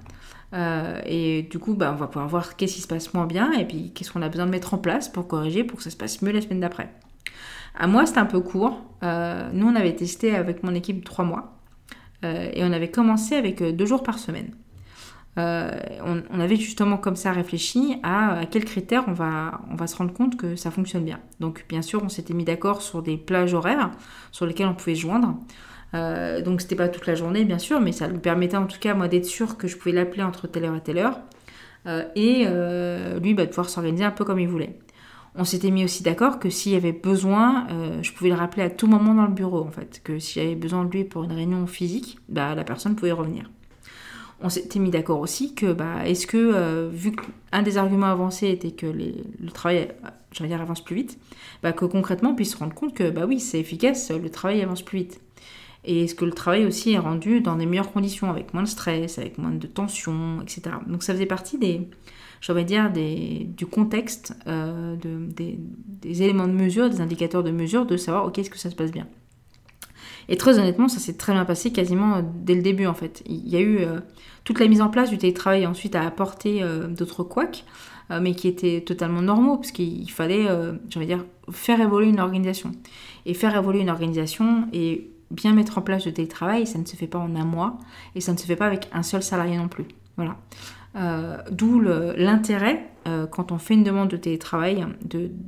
Euh, 0.53 1.01
et 1.07 1.45
du 1.45 1.59
coup, 1.59 1.73
bah, 1.75 1.91
on 1.95 1.97
va 1.97 2.07
pouvoir 2.07 2.29
voir 2.29 2.57
qu'est-ce 2.57 2.75
qui 2.75 2.81
se 2.83 2.87
passe 2.87 3.15
moins 3.15 3.27
bien 3.27 3.53
et 3.53 3.65
puis 3.67 3.93
qu'est-ce 3.95 4.13
qu'on 4.13 4.21
a 4.21 4.29
besoin 4.29 4.45
de 4.45 4.51
mettre 4.51 4.75
en 4.75 4.79
place 4.79 5.09
pour 5.09 5.27
corriger 5.27 5.65
pour 5.65 5.79
que 5.79 5.85
ça 5.85 5.89
se 5.89 5.97
passe 5.97 6.21
mieux 6.21 6.33
la 6.33 6.43
semaine 6.43 6.61
d'après. 6.61 6.93
À 7.75 7.87
moi, 7.87 8.05
c'était 8.05 8.19
un 8.19 8.27
peu 8.27 8.41
court. 8.41 8.83
nous, 9.03 9.67
on 9.67 9.75
avait 9.75 9.97
testé 9.97 10.35
avec 10.35 10.63
mon 10.63 10.75
équipe 10.75 11.05
trois 11.05 11.25
mois 11.25 11.59
et 12.23 12.63
on 12.63 12.73
avait 12.73 12.91
commencé 12.91 13.35
avec 13.35 13.63
deux 13.63 13.87
jours 13.87 14.03
par 14.03 14.19
semaine. 14.19 14.51
Euh, 15.39 15.71
on, 16.05 16.41
avait 16.41 16.57
justement 16.57 16.99
comme 16.99 17.17
ça 17.17 17.33
réfléchi 17.33 17.97
à, 18.03 18.41
à 18.41 18.47
quels 18.47 18.67
critères 18.67 19.05
on 19.09 19.13
va, 19.13 19.63
on 19.71 19.77
va 19.77 19.87
se 19.87 19.97
rendre 19.97 20.13
compte 20.13 20.37
que 20.37 20.57
ça 20.57 20.71
fonctionne 20.71 21.05
bien. 21.05 21.21
Donc 21.41 21.65
bien 21.69 21.81
sûr, 21.81 22.03
on 22.05 22.11
s'était 22.11 22.35
mis 22.35 22.45
d'accord 22.45 22.83
sur 22.83 23.03
des 23.03 23.17
plages 23.17 23.55
horaires 23.55 23.91
sur 24.31 24.45
lesquelles 24.45 24.67
on 24.67 24.75
pouvait 24.75 24.95
joindre. 24.95 25.37
Euh, 25.95 26.43
donc 26.43 26.61
c'était 26.61 26.77
pas 26.77 26.89
toute 26.89 27.07
la 27.07 27.15
journée 27.15 27.45
bien 27.45 27.59
sûr, 27.59 27.81
mais 27.81 27.93
ça 27.93 28.09
nous 28.09 28.19
permettait 28.19 28.57
en 28.57 28.67
tout 28.67 28.79
cas 28.79 28.95
moi 28.95 29.09
d'être 29.09 29.27
sûr 29.27 29.57
que 29.57 29.69
je 29.69 29.77
pouvais 29.77 29.93
l'appeler 29.93 30.23
entre 30.23 30.47
telle 30.49 30.65
heure 30.65 30.77
et 30.77 30.83
telle 30.83 30.99
heure. 30.99 31.21
Euh, 31.87 32.05
et 32.15 32.45
lui 33.21 33.35
bah, 33.35 33.45
de 33.45 33.49
pouvoir 33.49 33.71
s'organiser 33.71 34.05
un 34.05 34.11
peu 34.11 34.25
comme 34.25 34.39
il 34.39 34.49
voulait. 34.49 34.79
On 35.35 35.45
s'était 35.45 35.71
mis 35.71 35.83
aussi 35.83 36.03
d'accord 36.03 36.41
que 36.41 36.51
s'il 36.51 36.73
y 36.73 36.77
avait 36.77 36.93
besoin, 36.93 37.67
je 38.03 38.13
pouvais 38.13 38.29
le 38.29 38.37
rappeler 38.37 38.65
à 38.65 38.69
tout 38.69 38.87
moment 38.87 39.15
dans 39.15 39.25
le 39.25 39.33
bureau 39.33 39.63
en 39.63 39.71
fait, 39.71 40.03
que 40.05 40.19
s'il 40.19 40.43
y 40.43 40.47
avait 40.47 40.55
besoin 40.57 40.85
de 40.85 40.91
lui 40.91 41.05
pour 41.05 41.25
une 41.25 41.33
réunion 41.33 41.67
physique, 41.67 42.19
bah, 42.29 42.55
la 42.55 42.65
personne 42.65 42.95
pouvait 42.97 43.13
revenir 43.13 43.49
on 44.43 44.49
s'était 44.49 44.79
mis 44.79 44.91
d'accord 44.91 45.21
aussi 45.21 45.55
que, 45.55 45.73
bah, 45.73 46.07
est-ce 46.07 46.27
que, 46.27 46.37
euh, 46.37 46.91
vu 46.93 47.13
qu'un 47.13 47.63
des 47.63 47.77
arguments 47.77 48.07
avancés 48.07 48.49
était 48.49 48.73
que 48.73 48.87
le 48.87 49.51
travail, 49.51 49.89
j'allais 50.33 50.49
dire, 50.49 50.61
avance 50.61 50.83
plus 50.83 50.97
vite, 50.97 51.19
bah, 51.63 51.73
que 51.73 51.85
concrètement 51.85 52.31
on 52.31 52.35
puisse 52.35 52.53
se 52.53 52.57
rendre 52.57 52.75
compte 52.75 52.95
que, 52.95 53.11
bah 53.11 53.25
oui, 53.27 53.41
c'est 53.41 53.61
efficace, 53.61 54.11
le 54.11 54.31
travail 54.31 54.63
avance 54.63 54.83
plus 54.83 54.99
vite. 54.99 55.21
Et 55.85 56.05
est-ce 56.05 56.15
que 56.15 56.25
le 56.25 56.33
travail 56.33 56.65
aussi 56.65 56.93
est 56.93 56.99
rendu 56.99 57.41
dans 57.41 57.57
des 57.57 57.67
meilleures 57.67 57.93
conditions, 57.93 58.31
avec 58.31 58.55
moins 58.55 58.63
de 58.63 58.69
stress, 58.69 59.19
avec 59.19 59.39
moins 59.39 59.51
de 59.51 59.67
tension, 59.67 60.41
etc. 60.43 60.77
Donc 60.87 61.03
ça 61.03 61.13
faisait 61.13 61.27
partie 61.27 61.59
des, 61.59 61.89
j'allais 62.41 62.65
dire, 62.65 62.91
des, 62.91 63.49
du 63.57 63.67
contexte, 63.67 64.35
euh, 64.47 64.95
de, 64.97 65.27
des, 65.27 66.23
éléments 66.23 66.47
de 66.47 66.53
mesure, 66.53 66.89
des 66.89 67.01
indicateurs 67.01 67.43
de 67.43 67.51
mesure, 67.51 67.85
de 67.85 67.97
savoir, 67.97 68.27
ok, 68.27 68.39
est-ce 68.39 68.51
que 68.51 68.59
ça 68.59 68.71
se 68.71 68.77
passe 68.77 68.93
bien 68.93 69.09
Et 70.29 70.37
très 70.37 70.59
honnêtement, 70.59 70.87
ça 70.87 71.01
s'est 71.01 71.17
très 71.17 71.33
bien 71.33 71.45
passé 71.45 71.73
quasiment 71.73 72.23
dès 72.23 72.55
le 72.55 72.63
début 72.63 72.87
en 72.87 72.95
fait. 72.95 73.25
Il 73.27 73.49
y 73.49 73.57
a 73.57 73.61
eu 73.61 73.81
toute 74.45 74.61
la 74.61 74.69
mise 74.69 74.81
en 74.81 74.89
place 74.89 75.11
du 75.11 75.19
télétravail 75.19 75.67
ensuite 75.67 75.95
à 75.95 76.07
apporter 76.07 76.65
d'autres 76.89 77.23
couacs, 77.23 77.65
mais 78.21 78.35
qui 78.35 78.49
étaient 78.49 78.81
totalement 78.81 79.23
normaux, 79.23 79.57
parce 79.57 79.73
qu'il 79.73 80.11
fallait, 80.11 80.47
je 80.91 80.99
dire, 81.01 81.25
faire 81.51 81.81
évoluer 81.81 82.09
une 82.09 82.21
organisation. 82.21 82.73
Et 83.25 83.35
faire 83.35 83.57
évoluer 83.57 83.81
une 83.81 83.91
organisation 83.91 84.67
et 84.73 85.11
bien 85.31 85.53
mettre 85.53 85.79
en 85.79 85.83
place 85.83 86.05
le 86.07 86.13
télétravail, 86.13 86.67
ça 86.67 86.79
ne 86.79 86.85
se 86.85 86.97
fait 86.97 87.07
pas 87.07 87.19
en 87.19 87.37
un 87.37 87.45
mois, 87.45 87.79
et 88.15 88.21
ça 88.21 88.33
ne 88.33 88.37
se 88.37 88.45
fait 88.45 88.57
pas 88.57 88.67
avec 88.67 88.89
un 88.93 89.03
seul 89.03 89.23
salarié 89.23 89.57
non 89.57 89.69
plus. 89.69 89.85
Voilà. 90.17 90.37
Euh, 90.95 91.39
d'où 91.51 91.81
l'intérêt, 91.81 92.91
euh, 93.07 93.27
quand 93.27 93.51
on 93.51 93.59
fait 93.59 93.75
une 93.75 93.83
demande 93.83 94.09
de 94.09 94.17
télétravail, 94.17 94.87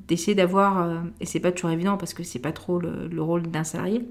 d'essayer 0.08 0.34
d'avoir, 0.34 0.80
euh, 0.80 1.00
et 1.20 1.26
c'est 1.26 1.40
pas 1.40 1.52
toujours 1.52 1.70
évident 1.70 1.96
parce 1.98 2.14
que 2.14 2.22
c'est 2.22 2.38
pas 2.38 2.52
trop 2.52 2.78
le, 2.78 3.22
rôle 3.22 3.42
d'un 3.42 3.64
salarié, 3.64 4.08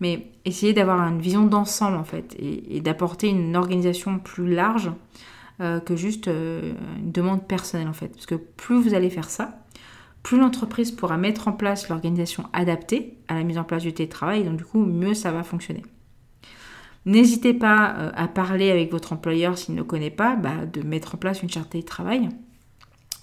mais 0.00 0.30
essayer 0.44 0.72
d'avoir 0.72 1.00
une 1.06 1.20
vision 1.20 1.44
d'ensemble 1.44 1.98
en 1.98 2.04
fait, 2.04 2.34
et, 2.38 2.80
d'apporter 2.80 3.28
une 3.28 3.56
organisation 3.56 4.18
plus 4.18 4.52
large 4.52 4.90
que 5.84 5.94
juste 5.94 6.26
une 6.28 7.12
demande 7.12 7.46
personnelle 7.46 7.88
en 7.88 7.92
fait. 7.92 8.08
Parce 8.08 8.24
que 8.24 8.34
plus 8.34 8.80
vous 8.80 8.94
allez 8.94 9.10
faire 9.10 9.28
ça, 9.28 9.58
plus 10.22 10.38
l'entreprise 10.38 10.90
pourra 10.90 11.18
mettre 11.18 11.48
en 11.48 11.52
place 11.52 11.90
l'organisation 11.90 12.44
adaptée 12.54 13.18
à 13.28 13.34
la 13.34 13.44
mise 13.44 13.58
en 13.58 13.64
place 13.64 13.82
du 13.82 13.92
télétravail, 13.92 14.40
et 14.40 14.44
donc 14.44 14.56
du 14.56 14.64
coup, 14.64 14.82
mieux 14.82 15.12
ça 15.12 15.32
va 15.32 15.42
fonctionner. 15.42 15.82
N'hésitez 17.06 17.54
pas 17.54 17.94
euh, 17.96 18.10
à 18.14 18.28
parler 18.28 18.70
avec 18.70 18.90
votre 18.90 19.12
employeur 19.12 19.56
s'il 19.56 19.74
ne 19.74 19.82
connaît 19.82 20.10
pas, 20.10 20.36
bah, 20.36 20.66
de 20.70 20.82
mettre 20.82 21.14
en 21.14 21.18
place 21.18 21.42
une 21.42 21.50
charte 21.50 21.74
de 21.76 21.82
travail. 21.82 22.28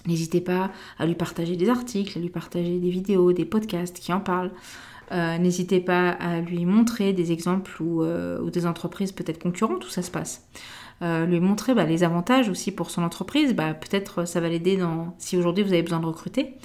N'hésitez 0.06 0.40
pas 0.40 0.70
à 0.98 1.06
lui 1.06 1.14
partager 1.14 1.56
des 1.56 1.68
articles, 1.68 2.18
à 2.18 2.20
lui 2.20 2.30
partager 2.30 2.78
des 2.78 2.90
vidéos, 2.90 3.32
des 3.32 3.44
podcasts 3.44 3.98
qui 3.98 4.12
en 4.12 4.20
parlent. 4.20 4.52
Euh, 5.12 5.38
n'hésitez 5.38 5.80
pas 5.80 6.10
à 6.10 6.40
lui 6.40 6.66
montrer 6.66 7.12
des 7.12 7.32
exemples 7.32 7.70
euh, 7.80 8.40
ou, 8.40 8.50
des 8.50 8.66
entreprises 8.66 9.12
peut-être 9.12 9.38
concurrentes 9.38 9.84
où 9.86 9.88
ça 9.88 10.02
se 10.02 10.10
passe. 10.10 10.46
lui 11.00 11.40
montrer 11.40 11.74
bah, 11.74 11.84
les 11.84 12.04
avantages 12.04 12.48
aussi 12.48 12.72
pour 12.72 12.90
son 12.90 13.02
entreprise. 13.02 13.54
Bah, 13.54 13.74
peut-être 13.74 14.26
ça 14.26 14.40
va 14.40 14.48
l'aider 14.48 14.76
dans 14.76 15.14
si 15.18 15.36
aujourd'hui 15.36 15.62
vous 15.62 15.72
avez 15.72 15.82
besoin 15.82 16.00
de 16.00 16.06
recruter. 16.06 16.56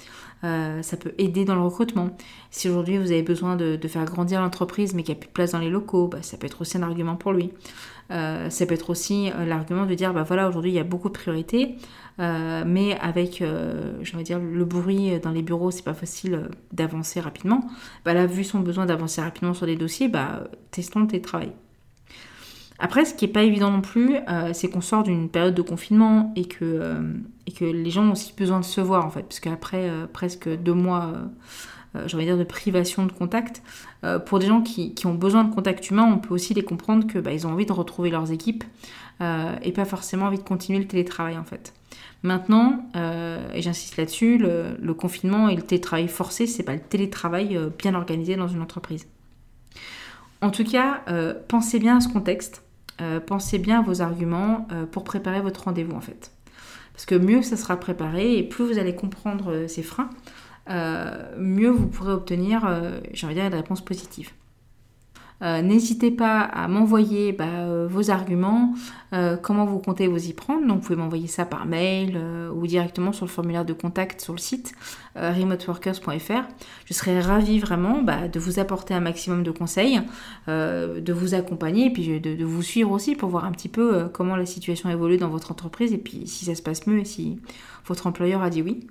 Euh, 0.44 0.82
ça 0.82 0.96
peut 0.96 1.14
aider 1.16 1.44
dans 1.44 1.54
le 1.54 1.62
recrutement. 1.62 2.10
Si 2.50 2.68
aujourd'hui 2.68 2.98
vous 2.98 3.10
avez 3.10 3.22
besoin 3.22 3.56
de, 3.56 3.78
faire 3.88 4.04
grandir 4.04 4.40
l'entreprise 4.40 4.94
mais 4.94 5.02
qu'il 5.02 5.14
n'y 5.14 5.18
a 5.18 5.20
plus 5.20 5.28
de 5.28 5.32
place 5.32 5.52
dans 5.52 5.58
les 5.58 5.70
locaux, 5.70 6.08
bah, 6.08 6.18
ça 6.20 6.36
peut 6.36 6.46
être 6.46 6.60
aussi 6.60 6.76
un 6.76 6.82
argument 6.82 7.16
pour 7.16 7.32
lui. 7.32 7.50
Euh, 8.10 8.50
ça 8.50 8.66
peut 8.66 8.74
être 8.74 8.90
aussi 8.90 9.30
euh, 9.30 9.46
l'argument 9.46 9.86
de 9.86 9.94
dire 9.94 10.12
bah 10.12 10.24
voilà 10.24 10.46
aujourd'hui 10.46 10.70
il 10.70 10.74
y 10.74 10.78
a 10.78 10.84
beaucoup 10.84 11.08
de 11.08 11.14
priorités 11.14 11.76
mais 12.18 12.96
avec 13.00 13.42
je 13.42 14.16
dire 14.18 14.38
le 14.38 14.64
bruit 14.64 15.18
dans 15.18 15.32
les 15.32 15.42
bureaux 15.42 15.72
c'est 15.72 15.82
pas 15.82 15.94
facile 15.94 16.48
d'avancer 16.70 17.18
rapidement 17.18 17.64
bah 18.04 18.14
là 18.14 18.26
vu 18.26 18.44
son 18.44 18.60
besoin 18.60 18.86
d'avancer 18.86 19.20
rapidement 19.20 19.52
sur 19.52 19.66
des 19.66 19.74
dossiers 19.74 20.06
bah 20.06 20.44
testons 20.70 21.00
le 21.00 21.06
télétravail 21.08 21.50
après, 22.78 23.04
ce 23.04 23.14
qui 23.14 23.26
n'est 23.26 23.32
pas 23.32 23.44
évident 23.44 23.70
non 23.70 23.80
plus, 23.80 24.16
c'est 24.52 24.68
qu'on 24.68 24.80
sort 24.80 25.04
d'une 25.04 25.28
période 25.28 25.54
de 25.54 25.62
confinement 25.62 26.32
et 26.34 26.46
que, 26.46 26.96
que 27.54 27.64
les 27.64 27.90
gens 27.90 28.04
ont 28.08 28.12
aussi 28.12 28.32
besoin 28.36 28.60
de 28.60 28.64
se 28.64 28.80
voir 28.80 29.06
en 29.06 29.10
fait, 29.10 29.22
parce 29.22 29.40
qu'après 29.40 29.88
euh, 29.88 30.06
presque 30.06 30.48
deux 30.48 30.74
mois, 30.74 31.12
j'ai 32.06 32.16
envie 32.16 32.26
dire, 32.26 32.36
de 32.36 32.44
privation 32.44 33.06
de 33.06 33.12
contact, 33.12 33.62
pour 34.26 34.38
des 34.38 34.46
gens 34.46 34.60
qui, 34.62 34.92
ont 35.06 35.14
besoin 35.14 35.44
de 35.44 35.54
contact 35.54 35.90
humain, 35.90 36.04
on 36.04 36.18
peut 36.18 36.34
aussi 36.34 36.52
les 36.52 36.64
comprendre 36.64 37.06
que 37.06 37.18
bah, 37.18 37.32
ils 37.32 37.46
ont 37.46 37.52
envie 37.52 37.66
de 37.66 37.72
retrouver 37.72 38.10
leurs 38.10 38.32
équipes 38.32 38.64
et 39.20 39.72
pas 39.72 39.84
forcément 39.84 40.26
envie 40.26 40.38
de 40.38 40.42
continuer 40.42 40.80
le 40.80 40.86
télétravail 40.88 41.38
en 41.38 41.44
fait. 41.44 41.72
Maintenant, 42.24 42.84
et 43.54 43.62
j'insiste 43.62 43.96
là-dessus, 43.96 44.38
le, 44.38 44.92
confinement 44.92 45.48
et 45.48 45.54
le 45.54 45.62
télétravail 45.62 46.08
forcé, 46.08 46.48
c'est 46.48 46.64
pas 46.64 46.74
le 46.74 46.80
télétravail 46.80 47.56
bien 47.78 47.94
organisé 47.94 48.34
dans 48.34 48.48
une 48.48 48.60
entreprise. 48.60 49.06
En 50.42 50.50
tout 50.50 50.64
cas, 50.64 51.04
pensez 51.46 51.78
bien 51.78 51.98
à 51.98 52.00
ce 52.00 52.08
contexte. 52.08 52.64
Euh, 53.00 53.18
pensez 53.18 53.58
bien 53.58 53.80
à 53.80 53.82
vos 53.82 54.02
arguments 54.02 54.68
euh, 54.70 54.86
pour 54.86 55.02
préparer 55.02 55.40
votre 55.40 55.64
rendez-vous 55.64 55.96
en 55.96 56.00
fait. 56.00 56.30
Parce 56.94 57.04
que 57.04 57.14
mieux 57.14 57.42
ça 57.42 57.56
sera 57.56 57.78
préparé 57.78 58.38
et 58.38 58.42
plus 58.42 58.64
vous 58.64 58.78
allez 58.78 58.94
comprendre 58.94 59.52
euh, 59.52 59.68
ces 59.68 59.82
freins, 59.82 60.10
mieux 61.36 61.68
vous 61.68 61.88
pourrez 61.88 62.12
obtenir, 62.12 62.62
j'ai 63.12 63.26
envie 63.26 63.34
de 63.34 63.40
dire, 63.40 63.48
une 63.48 63.54
réponse 63.54 63.84
positive. 63.84 64.30
Euh, 65.44 65.60
n'hésitez 65.60 66.10
pas 66.10 66.40
à 66.40 66.68
m'envoyer 66.68 67.32
bah, 67.32 67.44
euh, 67.44 67.86
vos 67.88 68.10
arguments, 68.10 68.74
euh, 69.12 69.36
comment 69.36 69.66
vous 69.66 69.78
comptez 69.78 70.06
vous 70.06 70.26
y 70.26 70.32
prendre. 70.32 70.66
Donc 70.66 70.78
vous 70.78 70.82
pouvez 70.82 70.96
m'envoyer 70.96 71.26
ça 71.26 71.44
par 71.44 71.66
mail 71.66 72.18
ou 72.54 72.66
directement 72.66 73.12
sur 73.12 73.26
le 73.26 73.30
formulaire 73.30 73.64
de 73.64 73.72
contact 73.72 74.20
sur 74.20 74.32
le 74.32 74.38
site 74.38 74.74
remoteworkers.fr. 75.16 76.42
Je 76.86 76.94
serais 76.94 77.20
ravie 77.20 77.58
vraiment 77.58 78.02
bah, 78.02 78.28
de 78.28 78.40
vous 78.40 78.58
apporter 78.58 78.94
un 78.94 79.00
maximum 79.00 79.42
de 79.42 79.50
conseils, 79.50 80.00
de 80.48 81.12
vous 81.12 81.34
accompagner 81.34 81.86
et 81.86 81.90
puis 81.90 82.20
de, 82.20 82.34
de, 82.34 82.44
vous 82.44 82.62
suivre 82.62 82.90
aussi 82.90 83.14
pour 83.14 83.28
voir 83.28 83.44
un 83.44 83.52
petit 83.52 83.68
peu 83.68 84.08
comment 84.12 84.36
la 84.36 84.46
situation 84.46 84.90
évolue 84.90 85.18
dans 85.18 85.28
votre 85.28 85.52
entreprise 85.52 85.92
et 85.92 85.98
puis 85.98 86.26
si 86.26 86.44
ça 86.46 86.54
se 86.54 86.62
passe 86.62 86.86
mieux 86.86 87.00
et 87.00 87.04
si 87.04 87.38
votre 87.86 88.06
employeur 88.06 88.42
a 88.42 88.50
dit 88.50 88.62
oui. 88.62 88.86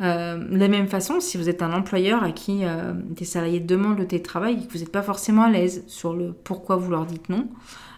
Euh, 0.00 0.38
de 0.38 0.56
la 0.56 0.68
même 0.68 0.88
façon, 0.88 1.20
si 1.20 1.36
vous 1.36 1.48
êtes 1.48 1.62
un 1.62 1.72
employeur 1.72 2.22
à 2.22 2.32
qui 2.32 2.60
euh, 2.64 2.92
des 2.94 3.26
salariés 3.26 3.60
demandent 3.60 3.98
le 3.98 4.06
télétravail 4.06 4.54
et 4.54 4.66
que 4.66 4.72
vous 4.72 4.78
n'êtes 4.78 4.92
pas 4.92 5.02
forcément 5.02 5.42
à 5.42 5.50
l'aise 5.50 5.84
sur 5.88 6.14
le 6.14 6.32
pourquoi 6.32 6.76
vous 6.76 6.90
leur 6.90 7.04
dites 7.04 7.28
non, 7.28 7.48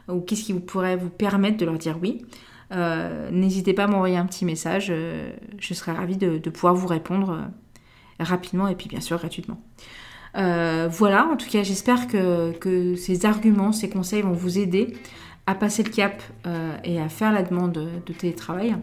ou 0.09 0.21
qu'est-ce 0.21 0.43
qui 0.43 0.53
vous 0.53 0.61
pourrait 0.61 0.97
vous 0.97 1.11
permettre 1.11 1.59
de 1.59 1.65
leur 1.65 1.79
dire 1.79 1.99
oui, 2.03 2.25
euh, 2.73 3.31
n'hésitez 3.31 3.73
pas 3.73 3.85
à 3.85 3.87
m'envoyer 3.87 4.17
un 4.17 4.27
petit 4.27 4.45
message. 4.45 4.93
je 5.59 5.75
serai 5.75 5.93
ravie 5.93 6.17
de, 6.17 6.39
pouvoir 6.51 6.75
vous 6.75 6.89
répondre 6.89 7.39
rapidement 8.19 8.67
et 8.67 8.75
puis 8.75 8.89
bien 8.89 9.01
sûr 9.01 9.19
gratuitement. 9.19 9.63
voilà, 10.35 11.29
en 11.31 11.37
tout 11.37 11.49
cas, 11.49 11.63
j'espère 11.63 12.09
que, 12.09 12.97
ces 12.97 13.27
arguments, 13.27 13.71
ces 13.71 13.89
conseils 13.89 14.23
vont 14.23 14.33
vous 14.33 14.59
aider 14.59 14.97
à 15.47 15.55
passer 15.55 15.85
le 15.85 15.91
cap 15.91 16.21
et 16.83 17.01
à 17.01 17.09
faire 17.09 17.33
la 17.33 17.43
demande 17.43 17.73
de 18.05 18.13
télétravail. 18.13 18.75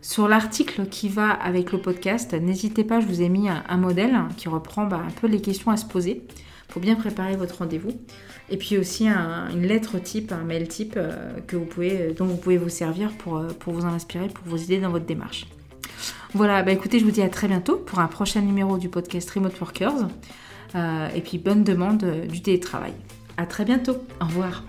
Sur 0.00 0.28
l'article 0.28 0.86
qui 0.86 1.08
va 1.08 1.30
avec 1.30 1.72
le 1.72 1.78
podcast, 1.78 2.32
n'hésitez 2.32 2.84
pas, 2.84 3.00
je 3.00 3.06
vous 3.06 3.20
ai 3.22 3.28
mis 3.28 3.48
un, 3.48 3.76
modèle 3.76 4.16
qui 4.36 4.48
reprend 4.48 4.86
bah, 4.86 5.02
un 5.04 5.10
peu 5.10 5.26
les 5.26 5.40
questions 5.40 5.70
à 5.70 5.76
se 5.76 5.84
poser 5.84 6.22
pour 6.68 6.80
bien 6.80 6.94
préparer 6.94 7.36
votre 7.36 7.58
rendez-vous. 7.58 7.92
Et 8.50 8.56
puis 8.56 8.78
aussi 8.78 9.08
une 9.08 9.62
lettre 9.62 9.98
type, 9.98 10.32
un 10.32 10.44
mail 10.44 10.68
type 10.68 10.94
euh, 10.96 11.40
que 11.46 11.56
vous 11.56 11.64
pouvez, 11.64 12.00
euh, 12.00 12.14
dont 12.14 12.26
vous 12.26 12.36
pouvez 12.36 12.56
vous 12.56 12.68
servir 12.68 13.10
pour, 13.12 13.38
euh, 13.38 13.48
pour 13.48 13.72
vous 13.72 13.84
en 13.84 13.88
inspirer, 13.88 14.28
pour 14.28 14.46
vous 14.46 14.62
aider 14.62 14.78
dans 14.78 14.90
votre 14.90 15.06
démarche. 15.06 15.46
Voilà, 16.34 16.62
bah 16.62 16.72
écoutez, 16.72 16.98
je 16.98 17.04
vous 17.04 17.10
dis 17.10 17.22
à 17.22 17.28
très 17.28 17.48
bientôt 17.48 17.76
pour 17.76 17.98
un 17.98 18.06
prochain 18.06 18.40
numéro 18.40 18.78
du 18.78 18.88
podcast 18.88 19.28
Remote 19.30 19.58
Workers. 19.60 20.08
et 21.14 21.20
puis 21.22 21.38
bonne 21.38 21.64
demande 21.64 22.04
du 22.28 22.42
télétravail. 22.42 22.92
À 23.36 23.46
très 23.46 23.64
bientôt. 23.64 23.96
Au 24.20 24.26
revoir. 24.26 24.62